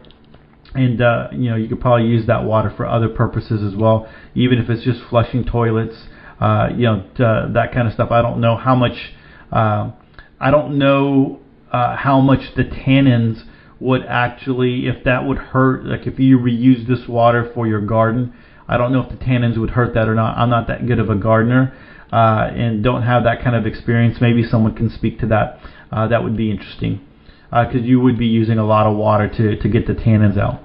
and 0.77 1.01
uh, 1.01 1.29
you 1.31 1.49
know 1.49 1.55
you 1.55 1.67
could 1.67 1.81
probably 1.81 2.07
use 2.07 2.27
that 2.27 2.43
water 2.43 2.71
for 2.75 2.85
other 2.85 3.09
purposes 3.09 3.61
as 3.63 3.77
well, 3.77 4.07
even 4.35 4.59
if 4.59 4.69
it's 4.69 4.83
just 4.83 5.01
flushing 5.09 5.43
toilets, 5.43 5.95
uh, 6.39 6.69
you 6.75 6.83
know 6.83 7.05
uh, 7.19 7.51
that 7.53 7.73
kind 7.73 7.87
of 7.87 7.93
stuff. 7.93 8.11
I 8.11 8.21
don't 8.21 8.39
know 8.39 8.55
how 8.55 8.75
much, 8.75 9.13
uh, 9.51 9.91
I 10.39 10.51
don't 10.51 10.77
know 10.77 11.39
uh, 11.71 11.95
how 11.95 12.21
much 12.21 12.55
the 12.55 12.63
tannins 12.63 13.43
would 13.79 14.03
actually, 14.05 14.87
if 14.87 15.03
that 15.03 15.25
would 15.25 15.37
hurt, 15.37 15.85
like 15.85 16.07
if 16.07 16.19
you 16.19 16.39
reuse 16.39 16.87
this 16.87 17.07
water 17.07 17.51
for 17.53 17.67
your 17.67 17.81
garden. 17.81 18.33
I 18.67 18.77
don't 18.77 18.91
know 18.91 19.01
if 19.01 19.09
the 19.09 19.23
tannins 19.23 19.57
would 19.57 19.71
hurt 19.71 19.93
that 19.93 20.09
or 20.09 20.15
not. 20.15 20.37
I'm 20.37 20.49
not 20.49 20.67
that 20.67 20.85
good 20.87 20.99
of 20.99 21.09
a 21.09 21.15
gardener 21.15 21.73
uh, 22.11 22.49
and 22.51 22.83
don't 22.83 23.03
have 23.03 23.23
that 23.23 23.43
kind 23.43 23.55
of 23.55 23.65
experience. 23.65 24.17
Maybe 24.19 24.43
someone 24.43 24.75
can 24.75 24.89
speak 24.89 25.19
to 25.19 25.27
that. 25.27 25.59
Uh, 25.91 26.07
that 26.07 26.23
would 26.23 26.35
be 26.35 26.51
interesting 26.51 27.01
because 27.49 27.81
uh, 27.81 27.85
you 27.85 27.99
would 27.99 28.17
be 28.17 28.27
using 28.27 28.57
a 28.57 28.65
lot 28.65 28.87
of 28.87 28.97
water 28.97 29.29
to, 29.29 29.57
to 29.57 29.69
get 29.69 29.87
the 29.87 29.93
tannins 29.93 30.37
out. 30.37 30.61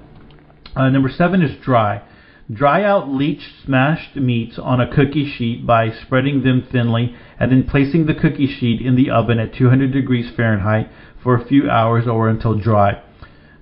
Uh, 0.75 0.89
number 0.89 1.09
seven 1.09 1.41
is 1.41 1.55
dry. 1.63 2.01
Dry 2.51 2.83
out 2.83 3.07
leached 3.07 3.63
smashed 3.65 4.17
meats 4.17 4.59
on 4.59 4.81
a 4.81 4.93
cookie 4.93 5.31
sheet 5.37 5.65
by 5.65 5.91
spreading 5.91 6.43
them 6.43 6.67
thinly 6.69 7.15
and 7.39 7.51
then 7.51 7.63
placing 7.63 8.05
the 8.05 8.13
cookie 8.13 8.47
sheet 8.47 8.81
in 8.81 8.95
the 8.95 9.09
oven 9.09 9.39
at 9.39 9.53
200 9.53 9.93
degrees 9.93 10.29
Fahrenheit 10.35 10.89
for 11.23 11.35
a 11.35 11.45
few 11.45 11.69
hours 11.69 12.07
or 12.07 12.29
until 12.29 12.59
dry. 12.59 13.01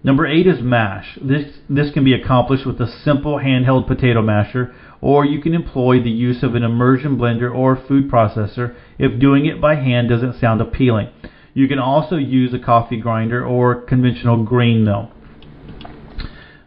Number 0.04 0.26
eight 0.26 0.48
is 0.48 0.62
mash. 0.62 1.20
This, 1.22 1.58
this 1.70 1.94
can 1.94 2.04
be 2.04 2.14
accomplished 2.14 2.66
with 2.66 2.82
a 2.82 2.92
simple 3.04 3.38
handheld 3.38 3.88
potato 3.88 4.24
masher, 4.24 4.74
or 5.00 5.26
you 5.26 5.40
can 5.42 5.54
employ 5.54 6.02
the 6.02 6.10
use 6.10 6.42
of 6.42 6.56
an 6.56 6.64
immersion 6.64 7.18
blender 7.18 7.54
or 7.54 7.76
food 7.88 8.10
processor 8.10 8.76
if 8.98 9.20
doing 9.20 9.46
it 9.46 9.62
by 9.62 9.76
hand 9.76 10.10
doesn't 10.10 10.40
sound 10.40 10.60
appealing. 10.60 11.10
You 11.54 11.68
can 11.68 11.80
also 11.80 12.16
use 12.16 12.54
a 12.54 12.60
coffee 12.60 13.00
grinder 13.00 13.46
or 13.46 13.82
conventional 13.82 14.44
grain 14.44 14.84
mill. 14.84 15.12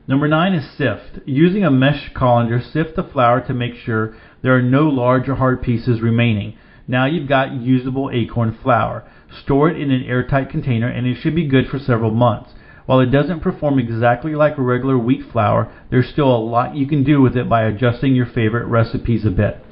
Number 0.07 0.29
nine 0.29 0.53
is 0.53 0.77
sift. 0.77 1.21
Using 1.25 1.65
a 1.65 1.71
mesh 1.71 2.13
colander, 2.15 2.61
sift 2.61 2.95
the 2.95 3.03
flour 3.03 3.41
to 3.47 3.55
make 3.55 3.75
sure 3.75 4.15
there 4.43 4.55
are 4.55 4.63
no 4.63 4.83
large 4.83 5.29
or 5.29 5.37
hard 5.37 5.63
pieces 5.63 6.03
remaining. 6.03 6.59
Now 6.87 7.07
you've 7.07 7.29
got 7.29 7.55
usable 7.55 8.11
acorn 8.13 8.59
flour. 8.63 9.09
Store 9.42 9.70
it 9.70 9.81
in 9.81 9.90
an 9.90 10.05
airtight 10.05 10.51
container 10.51 10.88
and 10.88 11.07
it 11.07 11.16
should 11.16 11.35
be 11.35 11.47
good 11.47 11.68
for 11.68 11.79
several 11.79 12.11
months. 12.11 12.51
While 12.87 13.01
it 13.01 13.11
doesn't 13.11 13.40
perform 13.40 13.79
exactly 13.79 14.35
like 14.35 14.55
regular 14.59 14.99
wheat 14.99 15.31
flour, 15.33 15.73
there's 15.90 16.09
still 16.09 16.35
a 16.35 16.38
lot 16.38 16.77
you 16.77 16.87
can 16.87 17.03
do 17.03 17.20
with 17.20 17.37
it 17.37 17.49
by 17.49 17.64
adjusting 17.64 18.14
your 18.14 18.27
favorite 18.27 18.66
recipes 18.66 19.25
a 19.25 19.31
bit. 19.31 19.64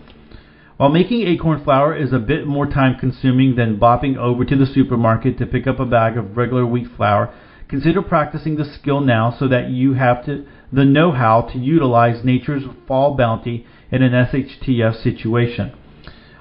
While 0.79 0.88
making 0.88 1.27
acorn 1.27 1.62
flour 1.62 1.94
is 1.94 2.12
a 2.12 2.18
bit 2.18 2.46
more 2.46 2.66
time 2.66 2.98
consuming 2.98 3.57
than 3.57 3.79
bopping 3.79 4.16
over 4.16 4.44
to 4.44 4.57
the 4.57 4.66
supermarket 4.66 5.38
to 5.38 5.46
pick 5.46 5.66
up 5.66 5.79
a 5.79 5.87
bag 5.87 6.16
of 6.16 6.37
regular 6.37 6.66
wheat 6.66 6.88
flour, 6.96 7.33
Consider 7.72 8.03
practicing 8.03 8.57
the 8.57 8.66
skill 8.66 9.01
now 9.01 9.35
so 9.38 9.48
that 9.48 9.70
you 9.70 9.94
have 9.94 10.27
to, 10.27 10.44
the 10.70 10.85
know-how 10.85 11.40
to 11.55 11.59
utilize 11.59 12.22
nature's 12.22 12.64
fall 12.87 13.16
bounty 13.16 13.66
in 13.90 14.03
an 14.03 14.12
SHTF 14.12 15.03
situation. 15.03 15.72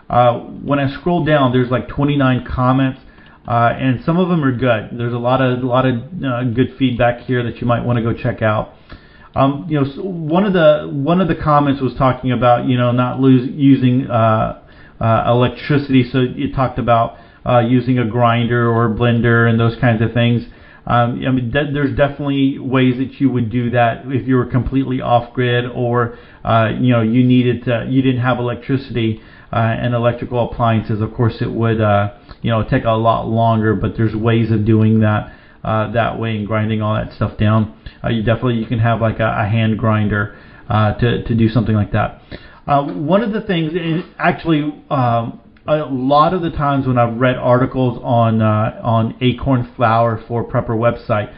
Uh, 0.09 0.39
when 0.39 0.77
I 0.77 0.93
scroll 0.93 1.23
down, 1.23 1.53
there's 1.53 1.71
like 1.71 1.87
29 1.87 2.45
comments, 2.45 2.99
uh, 3.47 3.73
and 3.75 4.03
some 4.05 4.17
of 4.17 4.29
them 4.29 4.43
are 4.43 4.51
good. 4.51 4.97
There's 4.97 5.13
a 5.13 5.19
lot 5.19 5.41
of 5.41 5.63
a 5.63 5.65
lot 5.65 5.85
of 5.85 5.95
uh, 6.23 6.43
good 6.43 6.75
feedback 6.77 7.21
here 7.21 7.43
that 7.43 7.59
you 7.59 7.65
might 7.65 7.83
want 7.83 7.97
to 7.97 8.03
go 8.03 8.13
check 8.13 8.41
out. 8.41 8.75
Um, 9.33 9.65
you 9.67 9.81
know, 9.81 9.85
one 10.03 10.45
of 10.45 10.53
the 10.53 10.89
one 10.91 11.21
of 11.21 11.27
the 11.27 11.35
comments 11.35 11.81
was 11.81 11.95
talking 11.95 12.31
about 12.31 12.67
you 12.67 12.77
know 12.77 12.91
not 12.91 13.19
lose, 13.19 13.49
using 13.51 14.07
uh, 14.07 14.61
uh, 14.99 15.23
electricity, 15.27 16.03
so 16.03 16.19
it 16.19 16.53
talked 16.53 16.77
about 16.77 17.17
uh, 17.45 17.59
using 17.59 17.97
a 17.97 18.05
grinder 18.05 18.69
or 18.69 18.85
a 18.85 18.95
blender 18.95 19.49
and 19.49 19.59
those 19.59 19.75
kinds 19.77 20.01
of 20.01 20.13
things. 20.13 20.43
Um, 20.85 21.23
I 21.25 21.31
mean, 21.31 21.51
de- 21.51 21.71
there's 21.71 21.95
definitely 21.95 22.59
ways 22.59 22.97
that 22.97 23.19
you 23.19 23.31
would 23.31 23.49
do 23.49 23.71
that 23.71 24.03
if 24.07 24.27
you 24.27 24.35
were 24.35 24.47
completely 24.47 24.99
off 24.99 25.33
grid 25.33 25.65
or 25.65 26.17
uh, 26.43 26.69
you 26.79 26.91
know 26.91 27.01
you 27.01 27.23
needed 27.23 27.63
to, 27.65 27.87
you 27.89 28.03
didn't 28.03 28.21
have 28.21 28.37
electricity 28.37 29.21
and 29.51 29.95
electrical 29.95 30.49
appliances. 30.51 31.01
Of 31.01 31.13
course, 31.13 31.41
it 31.41 31.51
would 31.51 31.81
you 32.41 32.51
know 32.51 32.63
take 32.63 32.83
a 32.85 32.91
lot 32.91 33.27
longer, 33.27 33.75
but 33.75 33.95
there's 33.97 34.15
ways 34.15 34.51
of 34.51 34.65
doing 34.65 34.99
that. 35.01 35.33
uh, 35.63 35.91
that 35.91 36.19
way 36.19 36.37
and 36.37 36.47
grinding 36.47 36.81
all 36.81 36.95
that 36.95 37.13
stuff 37.13 37.37
down. 37.37 37.77
Uh, 38.03 38.09
you 38.09 38.23
definitely 38.23 38.55
you 38.55 38.65
can 38.65 38.79
have 38.79 38.99
like 38.99 39.19
a, 39.19 39.27
a 39.41 39.47
hand 39.47 39.77
grinder 39.77 40.35
uh, 40.69 40.93
to 40.93 41.23
to 41.23 41.35
do 41.35 41.47
something 41.49 41.75
like 41.75 41.91
that. 41.91 42.21
Uh, 42.67 42.83
one 42.83 43.21
of 43.23 43.31
the 43.31 43.41
things, 43.41 43.71
actually, 44.17 44.61
um, 44.89 45.39
a 45.67 45.77
lot 45.77 46.33
of 46.33 46.41
the 46.41 46.49
times 46.51 46.87
when 46.87 46.97
I've 46.97 47.17
read 47.17 47.35
articles 47.37 47.99
on 48.03 48.41
uh, 48.41 48.79
on 48.83 49.15
acorn 49.21 49.71
flour 49.75 50.23
for 50.27 50.43
Prepper 50.43 50.69
website, 50.69 51.33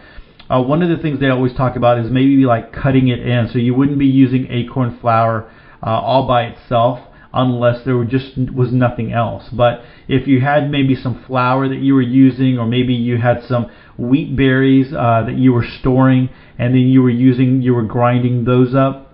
uh, 0.50 0.62
one 0.62 0.82
of 0.82 0.90
the 0.90 0.98
things 0.98 1.20
they 1.20 1.30
always 1.30 1.54
talk 1.54 1.76
about 1.76 1.98
is 2.00 2.10
maybe 2.12 2.46
like 2.46 2.72
cutting 2.72 3.10
it 3.10 3.20
in, 3.20 3.50
so 3.52 3.58
you 3.58 3.74
wouldn't 3.74 4.00
be 4.00 4.06
using 4.06 4.48
acorn 4.50 4.98
flour 5.00 5.50
all 5.82 6.26
by 6.26 6.44
itself 6.44 7.00
unless 7.34 7.84
there 7.84 8.02
just 8.04 8.38
was 8.54 8.72
nothing 8.72 9.12
else. 9.12 9.50
But 9.52 9.82
if 10.08 10.28
you 10.28 10.42
had 10.42 10.70
maybe 10.70 10.96
some 10.96 11.24
flour 11.26 11.68
that 11.68 11.80
you 11.80 11.96
were 11.96 12.02
using, 12.02 12.60
or 12.60 12.68
maybe 12.68 12.94
you 12.94 13.18
had 13.18 13.44
some 13.44 13.72
wheat 13.98 14.36
berries 14.36 14.94
uh, 14.94 15.24
that 15.26 15.38
you 15.38 15.54
were 15.54 15.66
storing, 15.80 16.30
and 16.58 16.74
then 16.74 16.82
you 16.82 17.02
were 17.02 17.10
using, 17.10 17.62
you 17.62 17.74
were 17.74 17.84
grinding 17.84 18.46
those 18.46 18.76
up 18.76 19.14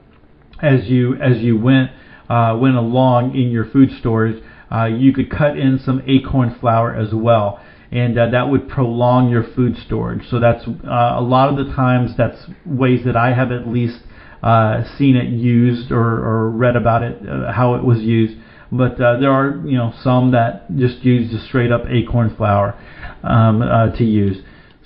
as 0.62 0.90
you 0.90 1.16
as 1.16 1.38
you 1.38 1.58
went 1.58 1.92
uh, 2.30 2.58
went 2.60 2.76
along 2.76 3.36
in 3.36 3.50
your 3.50 3.66
food 3.66 3.92
storage. 4.00 4.42
Uh, 4.72 4.86
you 4.86 5.12
could 5.12 5.32
cut 5.32 5.58
in 5.58 5.80
some 5.80 6.02
acorn 6.06 6.56
flour 6.60 6.96
as 6.96 7.14
well, 7.14 7.60
and 7.92 8.18
uh, 8.20 8.30
that 8.30 8.50
would 8.50 8.70
prolong 8.70 9.30
your 9.30 9.44
food 9.56 9.76
storage. 9.78 10.28
So 10.30 10.40
that's 10.40 10.68
uh, 10.68 11.16
a 11.18 11.22
lot 11.22 11.50
of 11.50 11.58
the 11.58 11.74
times 11.74 12.12
that's 12.16 12.46
ways 12.66 13.04
that 13.06 13.16
I 13.16 13.34
have 13.34 13.52
at 13.52 13.68
least 13.68 14.02
uh, 14.42 14.84
seen 14.98 15.16
it 15.16 15.30
used 15.30 15.92
or, 15.92 16.00
or 16.00 16.50
read 16.50 16.76
about 16.76 17.04
it, 17.04 17.18
uh, 17.28 17.52
how 17.52 17.76
it 17.76 17.84
was 17.84 18.00
used. 18.00 18.38
But 18.72 19.02
uh, 19.02 19.20
there 19.20 19.32
are, 19.32 19.62
you 19.66 19.78
know, 19.78 19.94
some 20.04 20.32
that 20.32 20.76
just 20.78 21.04
use 21.04 21.32
the 21.32 21.40
straight 21.40 21.72
up 21.72 21.86
acorn 21.90 22.36
flour 22.36 22.80
um, 23.24 23.62
uh, 23.62 23.92
to 23.98 24.04
use. 24.04 24.38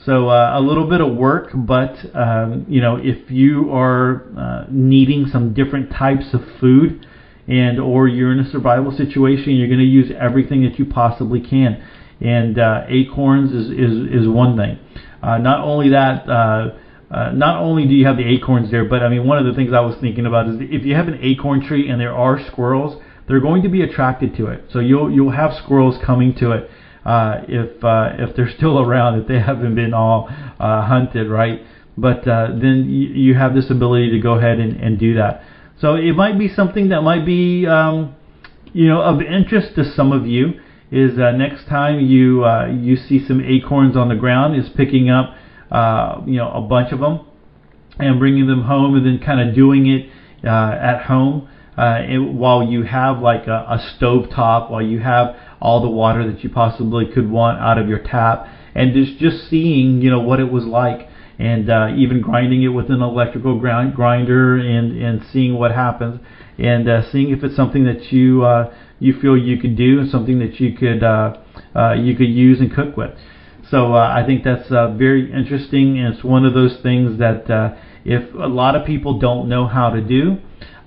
So 0.06 0.30
uh, 0.30 0.54
a 0.56 0.62
little 0.62 0.90
bit 0.90 1.02
of 1.02 1.16
work, 1.16 1.52
but 1.54 1.96
um, 2.14 2.66
you 2.68 2.82
know, 2.82 2.98
if 2.98 3.30
you 3.32 3.72
are 3.72 4.26
uh, 4.38 4.66
needing 4.70 5.28
some 5.28 5.54
different 5.54 5.92
types 5.92 6.34
of 6.34 6.42
food, 6.60 7.06
and 7.48 7.80
or 7.80 8.08
you're 8.08 8.32
in 8.32 8.40
a 8.40 8.50
survival 8.50 8.92
situation, 8.96 9.56
you're 9.56 9.68
going 9.68 9.80
to 9.80 9.86
use 9.86 10.12
everything 10.18 10.64
that 10.64 10.80
you 10.80 10.86
possibly 10.86 11.42
can. 11.42 11.84
And 12.22 12.58
acorns 12.88 13.52
is, 13.52 13.70
is 13.70 14.24
is 14.24 14.28
one 14.30 14.56
thing. 14.56 14.80
Not 15.22 15.60
only 15.62 15.90
that, 15.90 16.26
uh, 17.14 17.32
not 17.32 17.62
only 17.62 17.86
do 17.86 17.94
you 17.94 18.08
have 18.08 18.18
the 18.18 18.28
acorns 18.28 18.72
there, 18.72 18.86
but 18.86 19.04
I 19.04 19.10
mean, 19.10 19.28
one 19.28 19.38
of 19.38 19.46
the 19.46 19.54
things 19.54 19.72
I 19.72 19.82
was 19.82 19.96
thinking 20.02 20.26
about 20.26 20.50
is 20.50 20.56
if 20.60 20.84
you 20.84 20.96
have 20.96 21.08
an 21.08 21.20
acorn 21.22 21.64
tree 21.64 21.88
and 21.88 22.02
there 22.02 22.16
are 22.16 22.44
squirrels, 22.48 23.00
they're 23.28 23.40
going 23.40 23.62
to 23.62 23.70
be 23.70 23.84
attracted 23.84 24.36
to 24.38 24.48
it. 24.48 24.66
So 24.72 24.80
you'll 24.80 25.12
you'll 25.12 25.32
have 25.32 25.54
squirrels 25.54 25.98
coming 26.04 26.34
to 26.36 26.52
it 26.52 26.70
uh, 27.06 27.42
if 27.48 27.84
uh, 27.84 28.14
if 28.18 28.36
they're 28.36 28.50
still 28.50 28.80
around, 28.80 29.20
if 29.20 29.28
they 29.28 29.40
haven't 29.40 29.76
been 29.76 29.94
all 29.94 30.28
uh, 30.60 30.88
hunted, 30.88 31.30
right? 31.30 31.62
But 31.96 32.28
uh, 32.28 32.48
then 32.60 32.90
you, 32.90 33.10
you 33.10 33.36
have 33.36 33.54
this 33.54 33.70
ability 33.70 34.10
to 34.12 34.20
go 34.20 34.34
ahead 34.34 34.60
and, 34.60 34.80
and 34.82 34.98
do 34.98 35.14
that. 35.14 35.44
So 35.80 35.94
it 35.96 36.14
might 36.14 36.40
be 36.40 36.48
something 36.48 36.90
that 36.90 37.02
might 37.02 37.26
be 37.26 37.68
um, 37.68 38.16
you 38.74 38.88
know 38.88 39.02
of 39.02 39.22
interest 39.22 39.76
to 39.76 39.84
some 39.94 40.12
of 40.12 40.26
you. 40.26 40.60
Is 40.92 41.18
uh, 41.18 41.32
next 41.32 41.68
time 41.68 42.00
you 42.00 42.44
uh, 42.44 42.68
you 42.68 42.96
see 42.96 43.24
some 43.26 43.40
acorns 43.42 43.96
on 43.96 44.10
the 44.10 44.16
ground, 44.16 44.56
is 44.56 44.70
picking 44.76 45.12
up 45.12 45.36
uh, 45.74 46.22
you 46.26 46.38
know, 46.38 46.52
a 46.52 46.62
bunch 46.62 46.94
of 46.94 47.00
them 47.00 47.26
and 48.00 48.20
bringing 48.20 48.48
them 48.48 48.64
home 48.64 48.96
and 48.96 49.06
then 49.06 49.20
kind 49.20 49.48
of 49.48 49.56
doing 49.56 49.88
it 49.88 50.10
uh, 50.46 50.72
at 50.72 51.04
home 51.04 51.50
uh, 51.78 52.00
it, 52.08 52.20
while 52.20 52.64
you 52.64 52.84
have 52.84 53.20
like 53.20 53.48
a, 53.48 53.66
a 53.70 53.94
stove 53.96 54.30
top, 54.30 54.70
while 54.70 54.82
you 54.82 55.00
have 55.00 55.36
all 55.60 55.82
the 55.82 55.90
water 55.90 56.32
that 56.32 56.44
you 56.44 56.50
possibly 56.50 57.06
could 57.12 57.30
want 57.30 57.60
out 57.60 57.78
of 57.78 57.88
your 57.88 58.00
tap, 58.00 58.48
and 58.76 58.94
just 58.94 59.18
just 59.18 59.50
seeing 59.50 60.02
you 60.02 60.10
know 60.10 60.20
what 60.20 60.40
it 60.40 60.52
was 60.52 60.66
like, 60.66 61.08
and 61.40 61.70
uh, 61.70 61.88
even 61.96 62.22
grinding 62.22 62.62
it 62.62 62.68
with 62.68 62.92
an 62.92 63.02
electrical 63.02 63.60
grind, 63.60 63.96
grinder 63.96 64.58
and 64.58 65.02
and 65.02 65.24
seeing 65.32 65.56
what 65.56 65.72
happens, 65.72 66.20
and 66.60 66.88
uh, 66.88 67.12
seeing 67.12 67.32
if 67.32 67.44
it's 67.44 67.56
something 67.56 67.86
that 67.86 68.12
you 68.12 68.44
uh, 68.44 68.74
you 69.00 69.20
feel 69.20 69.36
you 69.36 69.58
could 69.60 69.76
do 69.76 70.08
something 70.08 70.40
that 70.40 70.60
you 70.60 70.78
could 70.78 71.04
uh, 71.04 71.36
uh, 71.76 71.94
you 71.94 72.16
could 72.16 72.30
use 72.30 72.60
and 72.60 72.74
cook 72.74 72.96
with. 72.96 73.12
So 73.74 73.96
uh, 73.96 74.14
I 74.16 74.24
think 74.24 74.44
that's 74.44 74.72
uh, 74.72 74.94
very 74.94 75.34
interesting, 75.34 75.98
and 75.98 76.14
it's 76.14 76.24
one 76.24 76.46
of 76.46 76.54
those 76.54 76.78
things 76.84 77.18
that 77.18 77.50
uh, 77.50 77.74
if 78.06 78.32
a 78.36 78.46
lot 78.46 78.76
of 78.76 78.86
people 78.86 79.18
don't 79.18 79.50
know 79.50 79.66
how 79.66 79.90
to 79.90 80.00
do, 80.00 80.38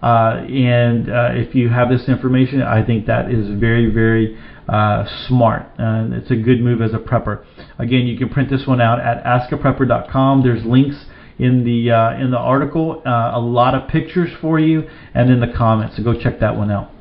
uh, 0.04 0.44
and 0.46 1.10
uh, 1.10 1.30
if 1.32 1.52
you 1.56 1.68
have 1.68 1.88
this 1.88 2.08
information, 2.08 2.62
I 2.62 2.86
think 2.86 3.06
that 3.06 3.28
is 3.28 3.58
very, 3.58 3.92
very 3.92 4.38
uh, 4.68 5.04
smart. 5.26 5.66
It's 5.76 6.30
a 6.30 6.36
good 6.36 6.60
move 6.60 6.80
as 6.80 6.94
a 6.94 6.98
prepper. 6.98 7.44
Again, 7.80 8.06
you 8.06 8.16
can 8.16 8.28
print 8.28 8.50
this 8.50 8.68
one 8.68 8.80
out 8.80 9.00
at 9.00 9.24
askaprepper.com. 9.24 10.44
There's 10.44 10.64
links 10.64 11.06
in 11.40 11.64
the 11.64 11.88
in 12.20 12.30
the 12.30 12.38
article, 12.38 13.02
a 13.04 13.40
lot 13.40 13.74
of 13.74 13.88
pictures 13.88 14.30
for 14.40 14.60
you, 14.60 14.88
and 15.12 15.28
in 15.28 15.40
the 15.40 15.52
comments. 15.56 15.96
So 15.96 16.04
go 16.04 16.14
check 16.14 16.38
that 16.38 16.56
one 16.56 16.70
out. 16.70 16.92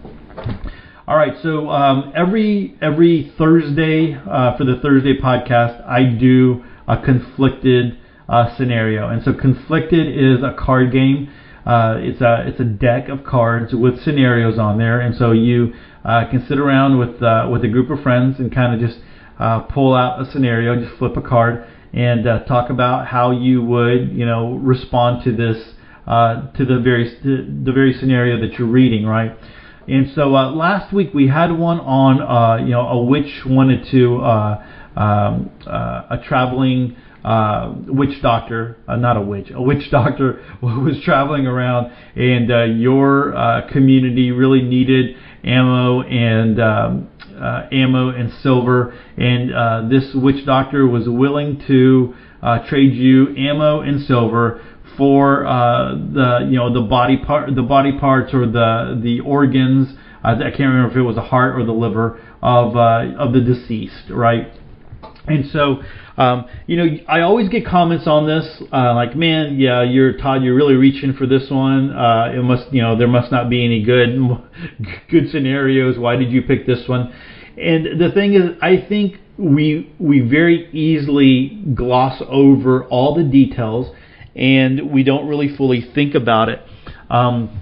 All 1.08 1.16
right, 1.16 1.36
so 1.44 1.70
um, 1.70 2.14
every 2.16 2.76
every 2.82 3.32
Thursday 3.38 4.16
uh, 4.16 4.58
for 4.58 4.64
the 4.66 4.78
Thursday 4.78 5.16
podcast, 5.16 5.88
I 5.88 6.04
do 6.04 6.64
a 6.88 6.98
conflicted 6.98 8.00
uh, 8.28 8.58
scenario, 8.58 9.10
and 9.10 9.22
so 9.24 9.32
conflicted 9.32 10.08
is 10.08 10.42
a 10.42 10.56
card 10.58 10.92
game. 10.92 11.30
Uh, 11.64 11.98
it's 12.00 12.22
a 12.22 12.48
it's 12.48 12.60
a 12.60 12.66
deck 12.66 13.08
of 13.08 13.24
cards 13.24 13.72
with 13.72 14.02
scenarios 14.02 14.58
on 14.58 14.80
there, 14.80 15.00
and 15.00 15.16
so 15.16 15.32
you 15.32 15.76
uh, 16.04 16.28
can 16.32 16.44
sit 16.48 16.58
around 16.58 16.98
with 16.98 17.22
uh, 17.22 17.50
with 17.52 17.64
a 17.64 17.68
group 17.68 17.92
of 17.92 18.02
friends 18.02 18.40
and 18.40 18.52
kind 18.52 18.74
of 18.74 18.90
just 18.90 19.00
uh, 19.38 19.60
pull 19.60 19.94
out 19.94 20.20
a 20.20 20.32
scenario, 20.32 20.76
just 20.76 20.98
flip 20.98 21.16
a 21.16 21.22
card, 21.22 21.68
and 21.94 22.26
uh, 22.26 22.40
talk 22.46 22.72
about 22.72 23.06
how 23.06 23.30
you 23.30 23.62
would 23.62 24.12
you 24.12 24.26
know 24.26 24.56
respond 24.56 25.24
to 25.24 25.36
this 25.36 25.76
uh, 26.08 26.52
to 26.54 26.66
the 26.66 26.80
very 26.80 27.16
the 27.24 27.72
very 27.72 27.94
scenario 27.94 28.40
that 28.42 28.58
you're 28.58 28.68
reading, 28.68 29.06
right? 29.06 29.38
And 29.88 30.12
so 30.16 30.36
uh, 30.36 30.52
last 30.52 30.94
week 30.94 31.14
we 31.14 31.28
had 31.28 31.52
one 31.52 31.80
on 31.80 32.22
uh, 32.22 32.64
you 32.64 32.72
know 32.72 32.88
a 32.88 33.04
witch 33.04 33.44
wanted 33.46 33.86
to 33.92 34.18
uh, 34.18 34.66
um, 34.96 35.52
uh, 35.68 36.08
a 36.10 36.24
traveling 36.28 36.96
uh, 37.24 37.74
witch 37.88 38.22
doctor, 38.22 38.78
not 38.88 39.18
a 39.18 39.22
witch, 39.22 39.52
a 39.54 39.62
witch 39.62 39.88
doctor 39.92 40.44
was 40.62 41.00
traveling 41.04 41.46
around, 41.46 41.92
and 42.16 42.82
your 42.82 43.64
community 43.72 44.32
really 44.32 44.62
needed 44.62 45.16
ammo 45.44 46.02
and 46.02 46.60
um, 46.60 47.08
uh, 47.40 47.68
ammo 47.72 48.10
and 48.10 48.32
silver, 48.42 48.98
and 49.18 49.54
uh, 49.54 49.88
this 49.90 50.14
witch 50.16 50.46
doctor 50.46 50.88
was 50.88 51.08
willing 51.08 51.62
to 51.68 52.16
uh, 52.42 52.60
trade 52.68 52.94
you 52.94 53.36
ammo 53.36 53.82
and 53.82 54.06
silver 54.06 54.62
for 54.98 55.46
uh, 55.46 55.96
the 55.96 56.48
you 56.50 56.58
know 56.58 56.74
the 56.74 56.82
body 56.82 57.18
part 57.18 57.54
the 57.56 57.64
body 57.64 57.98
parts 57.98 58.34
or 58.34 58.46
the 58.46 59.00
the 59.02 59.20
organs. 59.22 59.98
I, 60.24 60.34
can't 60.50 60.60
remember 60.62 60.90
if 60.90 60.98
it 60.98 61.04
was 61.04 61.18
the 61.18 61.22
heart 61.22 61.56
or 61.60 61.64
the 61.64 61.72
liver 61.72 62.20
of 62.42 62.76
uh, 62.76 63.16
of 63.18 63.34
the 63.34 63.42
deceased, 63.42 64.10
right? 64.10 64.52
And 65.28 65.50
so, 65.52 65.82
um, 66.18 66.46
you 66.68 66.78
know, 66.78 66.86
I 67.08 67.22
always 67.22 67.50
get 67.50 67.66
comments 67.66 68.08
on 68.08 68.28
this, 68.28 68.62
uh, 68.72 68.94
like, 68.94 69.16
man, 69.16 69.60
yeah, 69.60 69.82
you're 69.84 70.18
Todd, 70.18 70.44
you're 70.44 70.56
really 70.56 70.76
reaching 70.76 71.14
for 71.14 71.26
this 71.26 71.50
one. 71.50 71.92
Uh, 71.92 72.32
it 72.34 72.44
must, 72.44 72.72
you 72.72 72.82
know, 72.82 72.98
there 72.98 73.08
must 73.08 73.32
not 73.32 73.50
be 73.50 73.66
any 73.66 73.84
good, 73.84 74.18
good 75.10 75.30
scenarios. 75.32 75.98
Why 75.98 76.16
did 76.16 76.32
you 76.32 76.44
pick 76.44 76.68
this 76.68 76.88
one? 76.88 77.14
And 77.58 78.00
the 78.00 78.12
thing 78.12 78.34
is, 78.34 78.52
I 78.62 78.86
think 78.88 79.18
we 79.38 79.94
we 80.00 80.22
very 80.22 80.70
easily 80.72 81.62
gloss 81.74 82.22
over 82.28 82.86
all 82.86 83.16
the 83.16 83.24
details 83.24 83.94
and 84.36 84.92
we 84.92 85.04
don't 85.04 85.28
really 85.28 85.56
fully 85.56 85.82
think 85.94 86.14
about 86.14 86.50
it. 86.50 86.62
Um, 87.10 87.62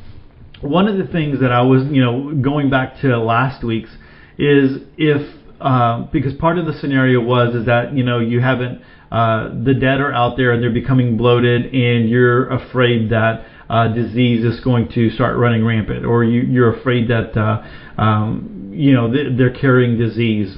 one 0.61 0.87
of 0.87 0.97
the 0.97 1.11
things 1.11 1.41
that 1.41 1.51
I 1.51 1.61
was, 1.61 1.83
you 1.91 2.01
know, 2.01 2.33
going 2.33 2.69
back 2.69 2.99
to 3.01 3.17
last 3.17 3.63
week's 3.63 3.91
is 4.37 4.81
if 4.97 5.39
uh, 5.61 6.07
because 6.11 6.33
part 6.33 6.57
of 6.57 6.65
the 6.65 6.73
scenario 6.73 7.21
was 7.21 7.55
is 7.55 7.65
that 7.67 7.93
you 7.93 8.03
know 8.03 8.19
you 8.19 8.41
haven't 8.41 8.81
uh, 9.11 9.49
the 9.63 9.73
dead 9.73 10.01
are 10.01 10.11
out 10.11 10.35
there 10.37 10.51
and 10.51 10.63
they're 10.63 10.73
becoming 10.73 11.15
bloated 11.17 11.73
and 11.73 12.09
you're 12.09 12.49
afraid 12.49 13.09
that 13.11 13.45
uh, 13.69 13.87
disease 13.89 14.43
is 14.43 14.59
going 14.61 14.89
to 14.89 15.09
start 15.11 15.37
running 15.37 15.63
rampant 15.63 16.05
or 16.05 16.23
you, 16.23 16.41
you're 16.41 16.77
afraid 16.79 17.07
that 17.09 17.37
uh, 17.37 18.01
um, 18.01 18.71
you 18.73 18.93
know 18.93 19.11
they're 19.11 19.53
carrying 19.53 19.97
disease. 19.97 20.57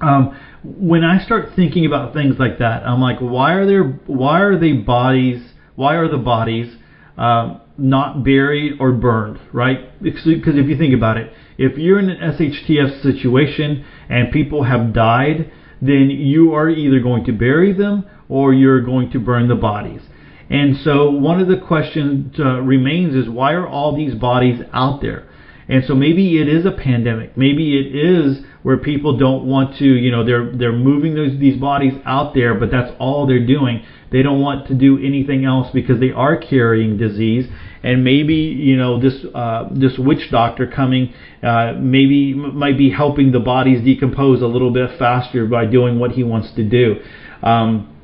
Um, 0.00 0.38
when 0.64 1.04
I 1.04 1.24
start 1.24 1.50
thinking 1.56 1.86
about 1.86 2.12
things 2.12 2.36
like 2.38 2.58
that, 2.58 2.86
I'm 2.86 3.00
like, 3.00 3.18
why 3.20 3.52
are 3.54 3.66
there? 3.66 3.84
Why 4.06 4.40
are 4.40 4.58
they 4.58 4.72
bodies? 4.72 5.42
Why 5.74 5.94
are 5.94 6.08
the 6.08 6.18
bodies 6.18 6.76
uh, 7.16 7.58
not 7.78 8.24
buried 8.24 8.74
or 8.80 8.92
burned? 8.92 9.40
Right? 9.52 10.02
Because 10.02 10.26
if 10.26 10.68
you 10.68 10.76
think 10.76 10.94
about 10.94 11.16
it, 11.16 11.32
if 11.56 11.78
you're 11.78 11.98
in 11.98 12.10
an 12.10 12.34
SHTF 12.34 13.02
situation 13.02 13.84
and 14.08 14.32
people 14.32 14.64
have 14.64 14.92
died, 14.92 15.50
then 15.80 16.10
you 16.10 16.54
are 16.54 16.68
either 16.68 17.00
going 17.00 17.24
to 17.24 17.32
bury 17.32 17.72
them 17.72 18.06
or 18.28 18.52
you're 18.52 18.82
going 18.82 19.10
to 19.12 19.18
burn 19.18 19.48
the 19.48 19.54
bodies. 19.54 20.02
And 20.50 20.76
so 20.78 21.10
one 21.10 21.40
of 21.40 21.48
the 21.48 21.56
questions 21.56 22.34
uh, 22.38 22.60
remains 22.60 23.14
is 23.14 23.28
why 23.28 23.52
are 23.52 23.66
all 23.66 23.96
these 23.96 24.14
bodies 24.14 24.60
out 24.72 25.00
there? 25.00 25.28
And 25.68 25.84
so 25.86 25.94
maybe 25.94 26.40
it 26.40 26.48
is 26.48 26.66
a 26.66 26.72
pandemic. 26.72 27.36
Maybe 27.36 27.78
it 27.78 27.94
is 27.94 28.44
where 28.62 28.76
people 28.76 29.16
don't 29.16 29.46
want 29.46 29.76
to, 29.78 29.84
you 29.84 30.10
know, 30.10 30.24
they're 30.24 30.52
they're 30.52 30.72
moving 30.72 31.14
those 31.14 31.38
these 31.38 31.58
bodies 31.58 31.94
out 32.04 32.34
there, 32.34 32.54
but 32.54 32.70
that's 32.70 32.92
all 32.98 33.26
they're 33.26 33.46
doing. 33.46 33.84
They 34.10 34.22
don't 34.22 34.40
want 34.40 34.66
to 34.68 34.74
do 34.74 34.98
anything 34.98 35.44
else 35.44 35.68
because 35.72 36.00
they 36.00 36.10
are 36.10 36.36
carrying 36.36 36.98
disease. 36.98 37.46
And 37.82 38.04
maybe 38.04 38.34
you 38.34 38.76
know 38.76 39.00
this 39.00 39.24
uh, 39.34 39.68
this 39.70 39.96
witch 39.98 40.30
doctor 40.30 40.66
coming 40.66 41.14
uh, 41.42 41.74
maybe 41.78 42.34
might 42.34 42.76
be 42.76 42.90
helping 42.90 43.32
the 43.32 43.40
bodies 43.40 43.82
decompose 43.82 44.42
a 44.42 44.46
little 44.46 44.70
bit 44.72 44.98
faster 44.98 45.46
by 45.46 45.64
doing 45.64 45.98
what 45.98 46.12
he 46.12 46.22
wants 46.22 46.52
to 46.54 46.68
do. 46.68 46.96
Um, 47.42 47.96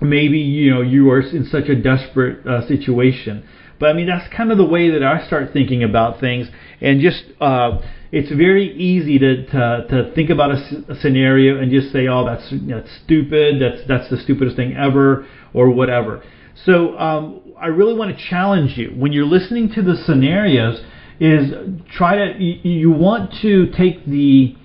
maybe 0.00 0.38
you 0.38 0.70
know 0.70 0.80
you 0.80 1.10
are 1.10 1.20
in 1.20 1.44
such 1.44 1.68
a 1.68 1.74
desperate 1.74 2.46
uh, 2.46 2.66
situation. 2.66 3.46
But 3.78 3.90
I 3.90 3.92
mean 3.92 4.06
that's 4.06 4.32
kind 4.34 4.50
of 4.50 4.56
the 4.56 4.64
way 4.64 4.90
that 4.90 5.02
I 5.02 5.26
start 5.26 5.52
thinking 5.52 5.82
about 5.82 6.20
things, 6.20 6.48
and 6.80 7.00
just 7.00 7.24
uh, 7.40 7.80
it's 8.12 8.30
very 8.30 8.76
easy 8.76 9.18
to, 9.18 9.46
to, 9.46 9.86
to 9.88 10.12
think 10.14 10.30
about 10.30 10.50
a, 10.50 10.84
a, 10.88 10.94
scenario 10.96 11.60
and 11.60 11.70
just 11.70 11.92
say, 11.92 12.08
oh, 12.08 12.24
that's 12.24 12.52
that's 12.68 12.88
stupid, 13.04 13.62
that's 13.62 13.86
that's 13.86 14.10
the 14.10 14.16
stupidest 14.16 14.56
thing 14.56 14.76
ever, 14.76 15.26
or 15.54 15.70
whatever. 15.70 16.22
So 16.64 16.98
um, 16.98 17.40
I 17.60 17.66
really 17.66 17.94
want 17.94 18.16
to 18.16 18.24
challenge 18.28 18.76
you 18.76 18.90
when 18.96 19.12
you're 19.12 19.26
listening 19.26 19.72
to 19.74 19.82
the 19.82 19.96
scenarios. 19.96 20.80
Is 21.22 21.52
try 21.94 22.16
to 22.16 22.42
you, 22.42 22.70
you 22.70 22.90
want 22.90 23.34
to 23.42 23.70
take 23.72 24.06
the 24.06 24.56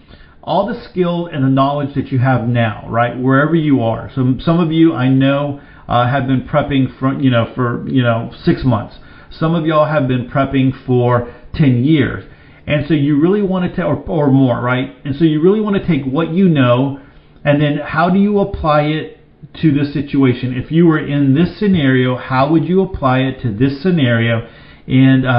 all 0.42 0.66
the 0.66 0.82
skill 0.90 1.28
and 1.28 1.44
the 1.44 1.50
knowledge 1.50 1.94
that 1.96 2.14
you 2.14 2.20
have 2.20 2.48
now, 2.48 2.88
right, 2.88 3.20
wherever 3.20 3.56
you 3.56 3.82
are. 3.82 4.10
So 4.16 4.36
some 4.40 4.62
of 4.62 4.72
you 4.72 4.94
I 4.94 5.10
know 5.10 5.60
uh, 5.90 6.08
have 6.08 6.28
been 6.28 6.48
prepping 6.48 6.98
for 6.98 7.20
you 7.20 7.30
know 7.30 7.52
for 7.54 7.86
you 7.90 8.02
know 8.02 8.32
six 8.44 8.64
months. 8.64 8.96
Some 9.30 9.54
of 9.54 9.66
y'all 9.66 9.86
have 9.86 10.08
been 10.08 10.30
prepping 10.30 10.86
for 10.86 11.34
ten 11.54 11.84
years. 11.84 12.24
And 12.68 12.88
so 12.88 12.94
you 12.94 13.20
really 13.20 13.42
want 13.42 13.76
to, 13.76 13.84
or, 13.84 13.96
or 14.10 14.32
more, 14.32 14.60
right? 14.60 14.96
And 15.06 15.16
so 15.16 15.24
you 15.24 15.42
really 15.42 15.62
want 15.62 15.76
to 15.76 15.86
take 15.86 16.06
what 16.06 16.32
you 16.34 16.50
know, 16.50 17.00
and 17.44 17.62
then 17.62 17.78
how 17.78 18.10
do 18.10 18.20
you 18.20 18.40
apply 18.40 18.84
it 18.84 19.20
to 19.62 19.72
this 19.72 19.94
situation? 19.94 20.58
If 20.58 20.72
you 20.72 20.88
were 20.88 21.00
in 21.00 21.36
this 21.36 21.60
scenario, 21.60 22.18
how 22.18 22.52
would 22.52 22.66
you 22.66 22.82
apply 22.82 23.20
it 23.20 23.42
to 23.42 23.54
this 23.54 23.82
scenario? 23.84 24.50
And 24.88 25.26
uh, 25.26 25.30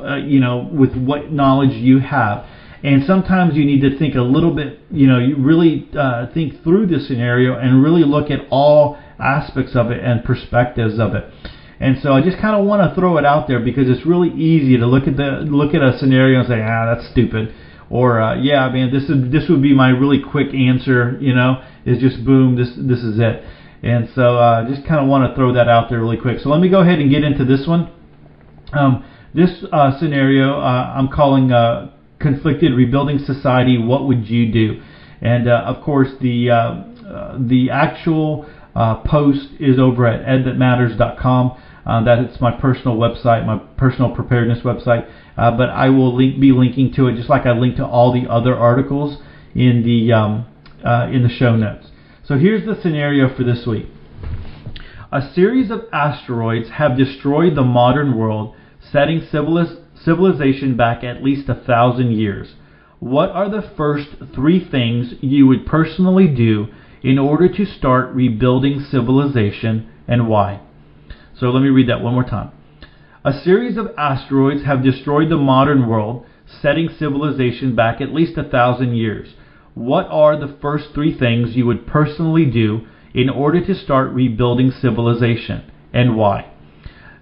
uh, 0.00 0.16
you 0.16 0.40
know, 0.40 0.68
with 0.72 0.96
what 0.96 1.32
knowledge 1.32 1.72
you 1.72 1.98
have. 1.98 2.46
And 2.82 3.04
sometimes 3.04 3.56
you 3.56 3.64
need 3.64 3.80
to 3.80 3.98
think 3.98 4.14
a 4.14 4.22
little 4.22 4.54
bit, 4.54 4.78
you 4.90 5.08
know, 5.08 5.18
you 5.18 5.36
really 5.36 5.88
uh, 5.98 6.26
think 6.32 6.62
through 6.62 6.86
the 6.86 7.00
scenario 7.00 7.58
and 7.58 7.82
really 7.82 8.04
look 8.04 8.30
at 8.30 8.40
all 8.50 8.96
aspects 9.18 9.74
of 9.74 9.90
it 9.90 10.02
and 10.02 10.22
perspectives 10.22 11.00
of 11.00 11.14
it. 11.14 11.24
And 11.80 11.98
so 12.02 12.12
I 12.12 12.22
just 12.22 12.38
kind 12.38 12.56
of 12.56 12.66
want 12.66 12.88
to 12.88 12.94
throw 12.98 13.18
it 13.18 13.24
out 13.24 13.46
there 13.46 13.60
because 13.60 13.88
it's 13.88 14.04
really 14.04 14.30
easy 14.30 14.76
to 14.78 14.86
look 14.86 15.06
at 15.06 15.16
the 15.16 15.46
look 15.46 15.74
at 15.74 15.82
a 15.82 15.96
scenario 15.98 16.40
and 16.40 16.48
say, 16.48 16.60
ah, 16.60 16.94
that's 16.94 17.08
stupid, 17.10 17.54
or 17.88 18.20
uh, 18.20 18.34
yeah, 18.34 18.68
man, 18.68 18.92
this 18.92 19.04
is 19.04 19.30
this 19.30 19.48
would 19.48 19.62
be 19.62 19.74
my 19.74 19.90
really 19.90 20.20
quick 20.20 20.52
answer. 20.52 21.16
You 21.20 21.34
know, 21.34 21.62
is 21.86 21.98
just 21.98 22.24
boom, 22.24 22.56
this 22.56 22.70
this 22.76 23.00
is 23.00 23.18
it. 23.20 23.44
And 23.82 24.08
so 24.16 24.38
I 24.38 24.62
uh, 24.62 24.68
just 24.68 24.86
kind 24.88 25.00
of 25.00 25.06
want 25.08 25.30
to 25.30 25.36
throw 25.36 25.54
that 25.54 25.68
out 25.68 25.88
there 25.88 26.00
really 26.00 26.16
quick. 26.16 26.40
So 26.40 26.48
let 26.48 26.60
me 26.60 26.68
go 26.68 26.80
ahead 26.80 26.98
and 26.98 27.10
get 27.10 27.22
into 27.22 27.44
this 27.44 27.64
one. 27.66 27.92
Um, 28.72 29.04
this 29.34 29.64
uh, 29.72 29.98
scenario 30.00 30.58
uh, 30.58 30.94
I'm 30.96 31.08
calling 31.08 31.52
uh, 31.52 31.92
conflicted 32.18 32.74
rebuilding 32.74 33.20
society. 33.20 33.78
What 33.78 34.08
would 34.08 34.28
you 34.28 34.50
do? 34.52 34.82
And 35.20 35.48
uh, 35.48 35.62
of 35.64 35.84
course 35.84 36.08
the 36.20 36.48
the 37.38 37.70
actual 37.70 38.46
post 39.06 39.48
is 39.60 39.78
over 39.78 40.06
at 40.06 40.26
edthatmatters.com. 40.26 41.62
Uh, 41.88 42.04
that 42.04 42.18
it's 42.18 42.38
my 42.38 42.52
personal 42.52 42.98
website, 42.98 43.46
my 43.46 43.56
personal 43.78 44.14
preparedness 44.14 44.60
website. 44.62 45.10
Uh, 45.38 45.50
but 45.50 45.70
I 45.70 45.88
will 45.88 46.14
link, 46.14 46.38
be 46.38 46.52
linking 46.52 46.92
to 46.94 47.06
it 47.06 47.16
just 47.16 47.30
like 47.30 47.46
I 47.46 47.52
link 47.52 47.76
to 47.76 47.86
all 47.86 48.12
the 48.12 48.30
other 48.30 48.54
articles 48.54 49.16
in 49.54 49.82
the 49.82 50.12
um, 50.12 50.46
uh, 50.84 51.08
in 51.10 51.22
the 51.22 51.30
show 51.30 51.56
notes. 51.56 51.90
So 52.22 52.36
here's 52.36 52.66
the 52.66 52.78
scenario 52.82 53.34
for 53.34 53.42
this 53.42 53.66
week. 53.66 53.86
A 55.10 55.32
series 55.32 55.70
of 55.70 55.84
asteroids 55.90 56.68
have 56.68 56.98
destroyed 56.98 57.54
the 57.54 57.64
modern 57.64 58.18
world, 58.18 58.54
setting 58.92 59.22
civilis- 59.22 59.80
civilization 59.94 60.76
back 60.76 61.02
at 61.02 61.24
least 61.24 61.48
a 61.48 61.54
thousand 61.54 62.12
years. 62.12 62.54
What 63.00 63.30
are 63.30 63.48
the 63.48 63.62
first 63.62 64.08
three 64.34 64.62
things 64.62 65.14
you 65.22 65.46
would 65.46 65.64
personally 65.64 66.28
do 66.28 66.66
in 67.02 67.18
order 67.18 67.48
to 67.48 67.64
start 67.64 68.14
rebuilding 68.14 68.80
civilization 68.80 69.88
and 70.06 70.28
why? 70.28 70.60
So 71.38 71.50
let 71.50 71.62
me 71.62 71.68
read 71.68 71.88
that 71.88 72.02
one 72.02 72.14
more 72.14 72.24
time. 72.24 72.50
A 73.24 73.32
series 73.32 73.76
of 73.76 73.94
asteroids 73.96 74.64
have 74.64 74.82
destroyed 74.82 75.30
the 75.30 75.36
modern 75.36 75.86
world, 75.86 76.24
setting 76.62 76.88
civilization 76.98 77.76
back 77.76 78.00
at 78.00 78.14
least 78.14 78.38
a 78.38 78.44
thousand 78.44 78.96
years. 78.96 79.34
What 79.74 80.06
are 80.08 80.36
the 80.36 80.56
first 80.60 80.86
three 80.94 81.16
things 81.16 81.54
you 81.54 81.66
would 81.66 81.86
personally 81.86 82.46
do 82.46 82.86
in 83.14 83.28
order 83.28 83.64
to 83.64 83.74
start 83.74 84.12
rebuilding 84.12 84.70
civilization, 84.70 85.70
and 85.92 86.16
why? 86.16 86.50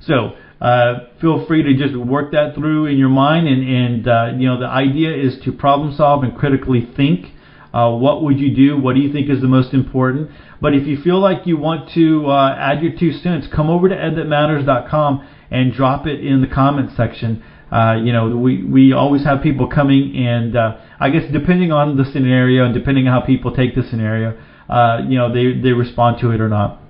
So, 0.01 0.37
uh, 0.61 1.01
feel 1.21 1.45
free 1.47 1.63
to 1.63 1.75
just 1.75 1.97
work 1.97 2.33
that 2.33 2.55
through 2.55 2.87
in 2.87 2.97
your 2.97 3.11
mind, 3.11 3.47
and, 3.47 3.69
and 3.69 4.09
uh, 4.09 4.33
you 4.37 4.49
know 4.49 4.59
the 4.59 4.67
idea 4.67 5.15
is 5.15 5.39
to 5.45 5.53
problem 5.53 5.93
solve 5.93 6.23
and 6.23 6.35
critically 6.35 6.89
think 6.97 7.33
uh, 7.77 7.91
what 7.91 8.23
would 8.23 8.41
you 8.41 8.55
do? 8.55 8.79
What 8.79 8.95
do 8.95 9.03
you 9.03 9.13
think 9.13 9.29
is 9.29 9.43
the 9.43 9.49
most 9.49 9.75
important? 9.75 10.31
But 10.63 10.73
if 10.73 10.87
you 10.87 10.97
feel 11.03 11.21
like 11.21 11.47
you 11.47 11.59
want 11.59 11.91
to 11.93 12.27
uh, 12.27 12.57
add 12.59 12.83
your 12.83 12.97
two 12.99 13.13
cents, 13.13 13.47
come 13.55 13.69
over 13.69 13.87
to 13.91 13.95
edthatmatters.com 13.95 15.29
and 15.51 15.75
drop 15.75 16.07
it 16.07 16.25
in 16.25 16.41
the 16.41 16.47
comments 16.47 16.97
section. 16.97 17.43
Uh, 17.71 17.97
you 18.03 18.15
know, 18.15 18.35
we, 18.35 18.65
we 18.65 18.93
always 18.95 19.25
have 19.25 19.43
people 19.43 19.67
coming, 19.69 20.17
and 20.17 20.57
uh, 20.57 20.79
I 20.99 21.11
guess 21.11 21.31
depending 21.31 21.71
on 21.71 21.99
the 21.99 22.07
scenario 22.07 22.65
and 22.65 22.73
depending 22.73 23.09
on 23.09 23.21
how 23.21 23.27
people 23.27 23.55
take 23.55 23.75
the 23.75 23.83
scenario, 23.83 24.39
uh, 24.71 25.03
you 25.07 25.19
know, 25.19 25.31
they, 25.31 25.61
they 25.61 25.73
respond 25.73 26.19
to 26.21 26.31
it 26.31 26.41
or 26.41 26.49
not. 26.49 26.81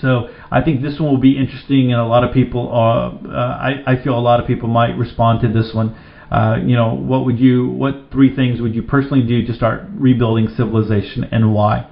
So 0.00 0.30
I 0.50 0.62
think 0.62 0.82
this 0.82 0.98
one 0.98 1.10
will 1.10 1.20
be 1.20 1.38
interesting, 1.38 1.92
and 1.92 2.00
a 2.00 2.06
lot 2.06 2.24
of 2.24 2.34
people, 2.34 2.70
uh, 2.72 3.36
I, 3.38 3.82
I 3.86 4.02
feel 4.02 4.18
a 4.18 4.20
lot 4.20 4.40
of 4.40 4.46
people 4.46 4.68
might 4.68 4.96
respond 4.98 5.42
to 5.42 5.48
this 5.48 5.72
one. 5.72 5.96
Uh, 6.30 6.56
you 6.62 6.76
know, 6.76 6.94
what 6.94 7.24
would 7.24 7.38
you, 7.38 7.68
what 7.68 8.10
three 8.12 8.34
things 8.34 8.60
would 8.60 8.74
you 8.74 8.82
personally 8.82 9.22
do 9.22 9.46
to 9.46 9.54
start 9.54 9.82
rebuilding 9.92 10.48
civilization 10.56 11.24
and 11.24 11.54
why? 11.54 11.86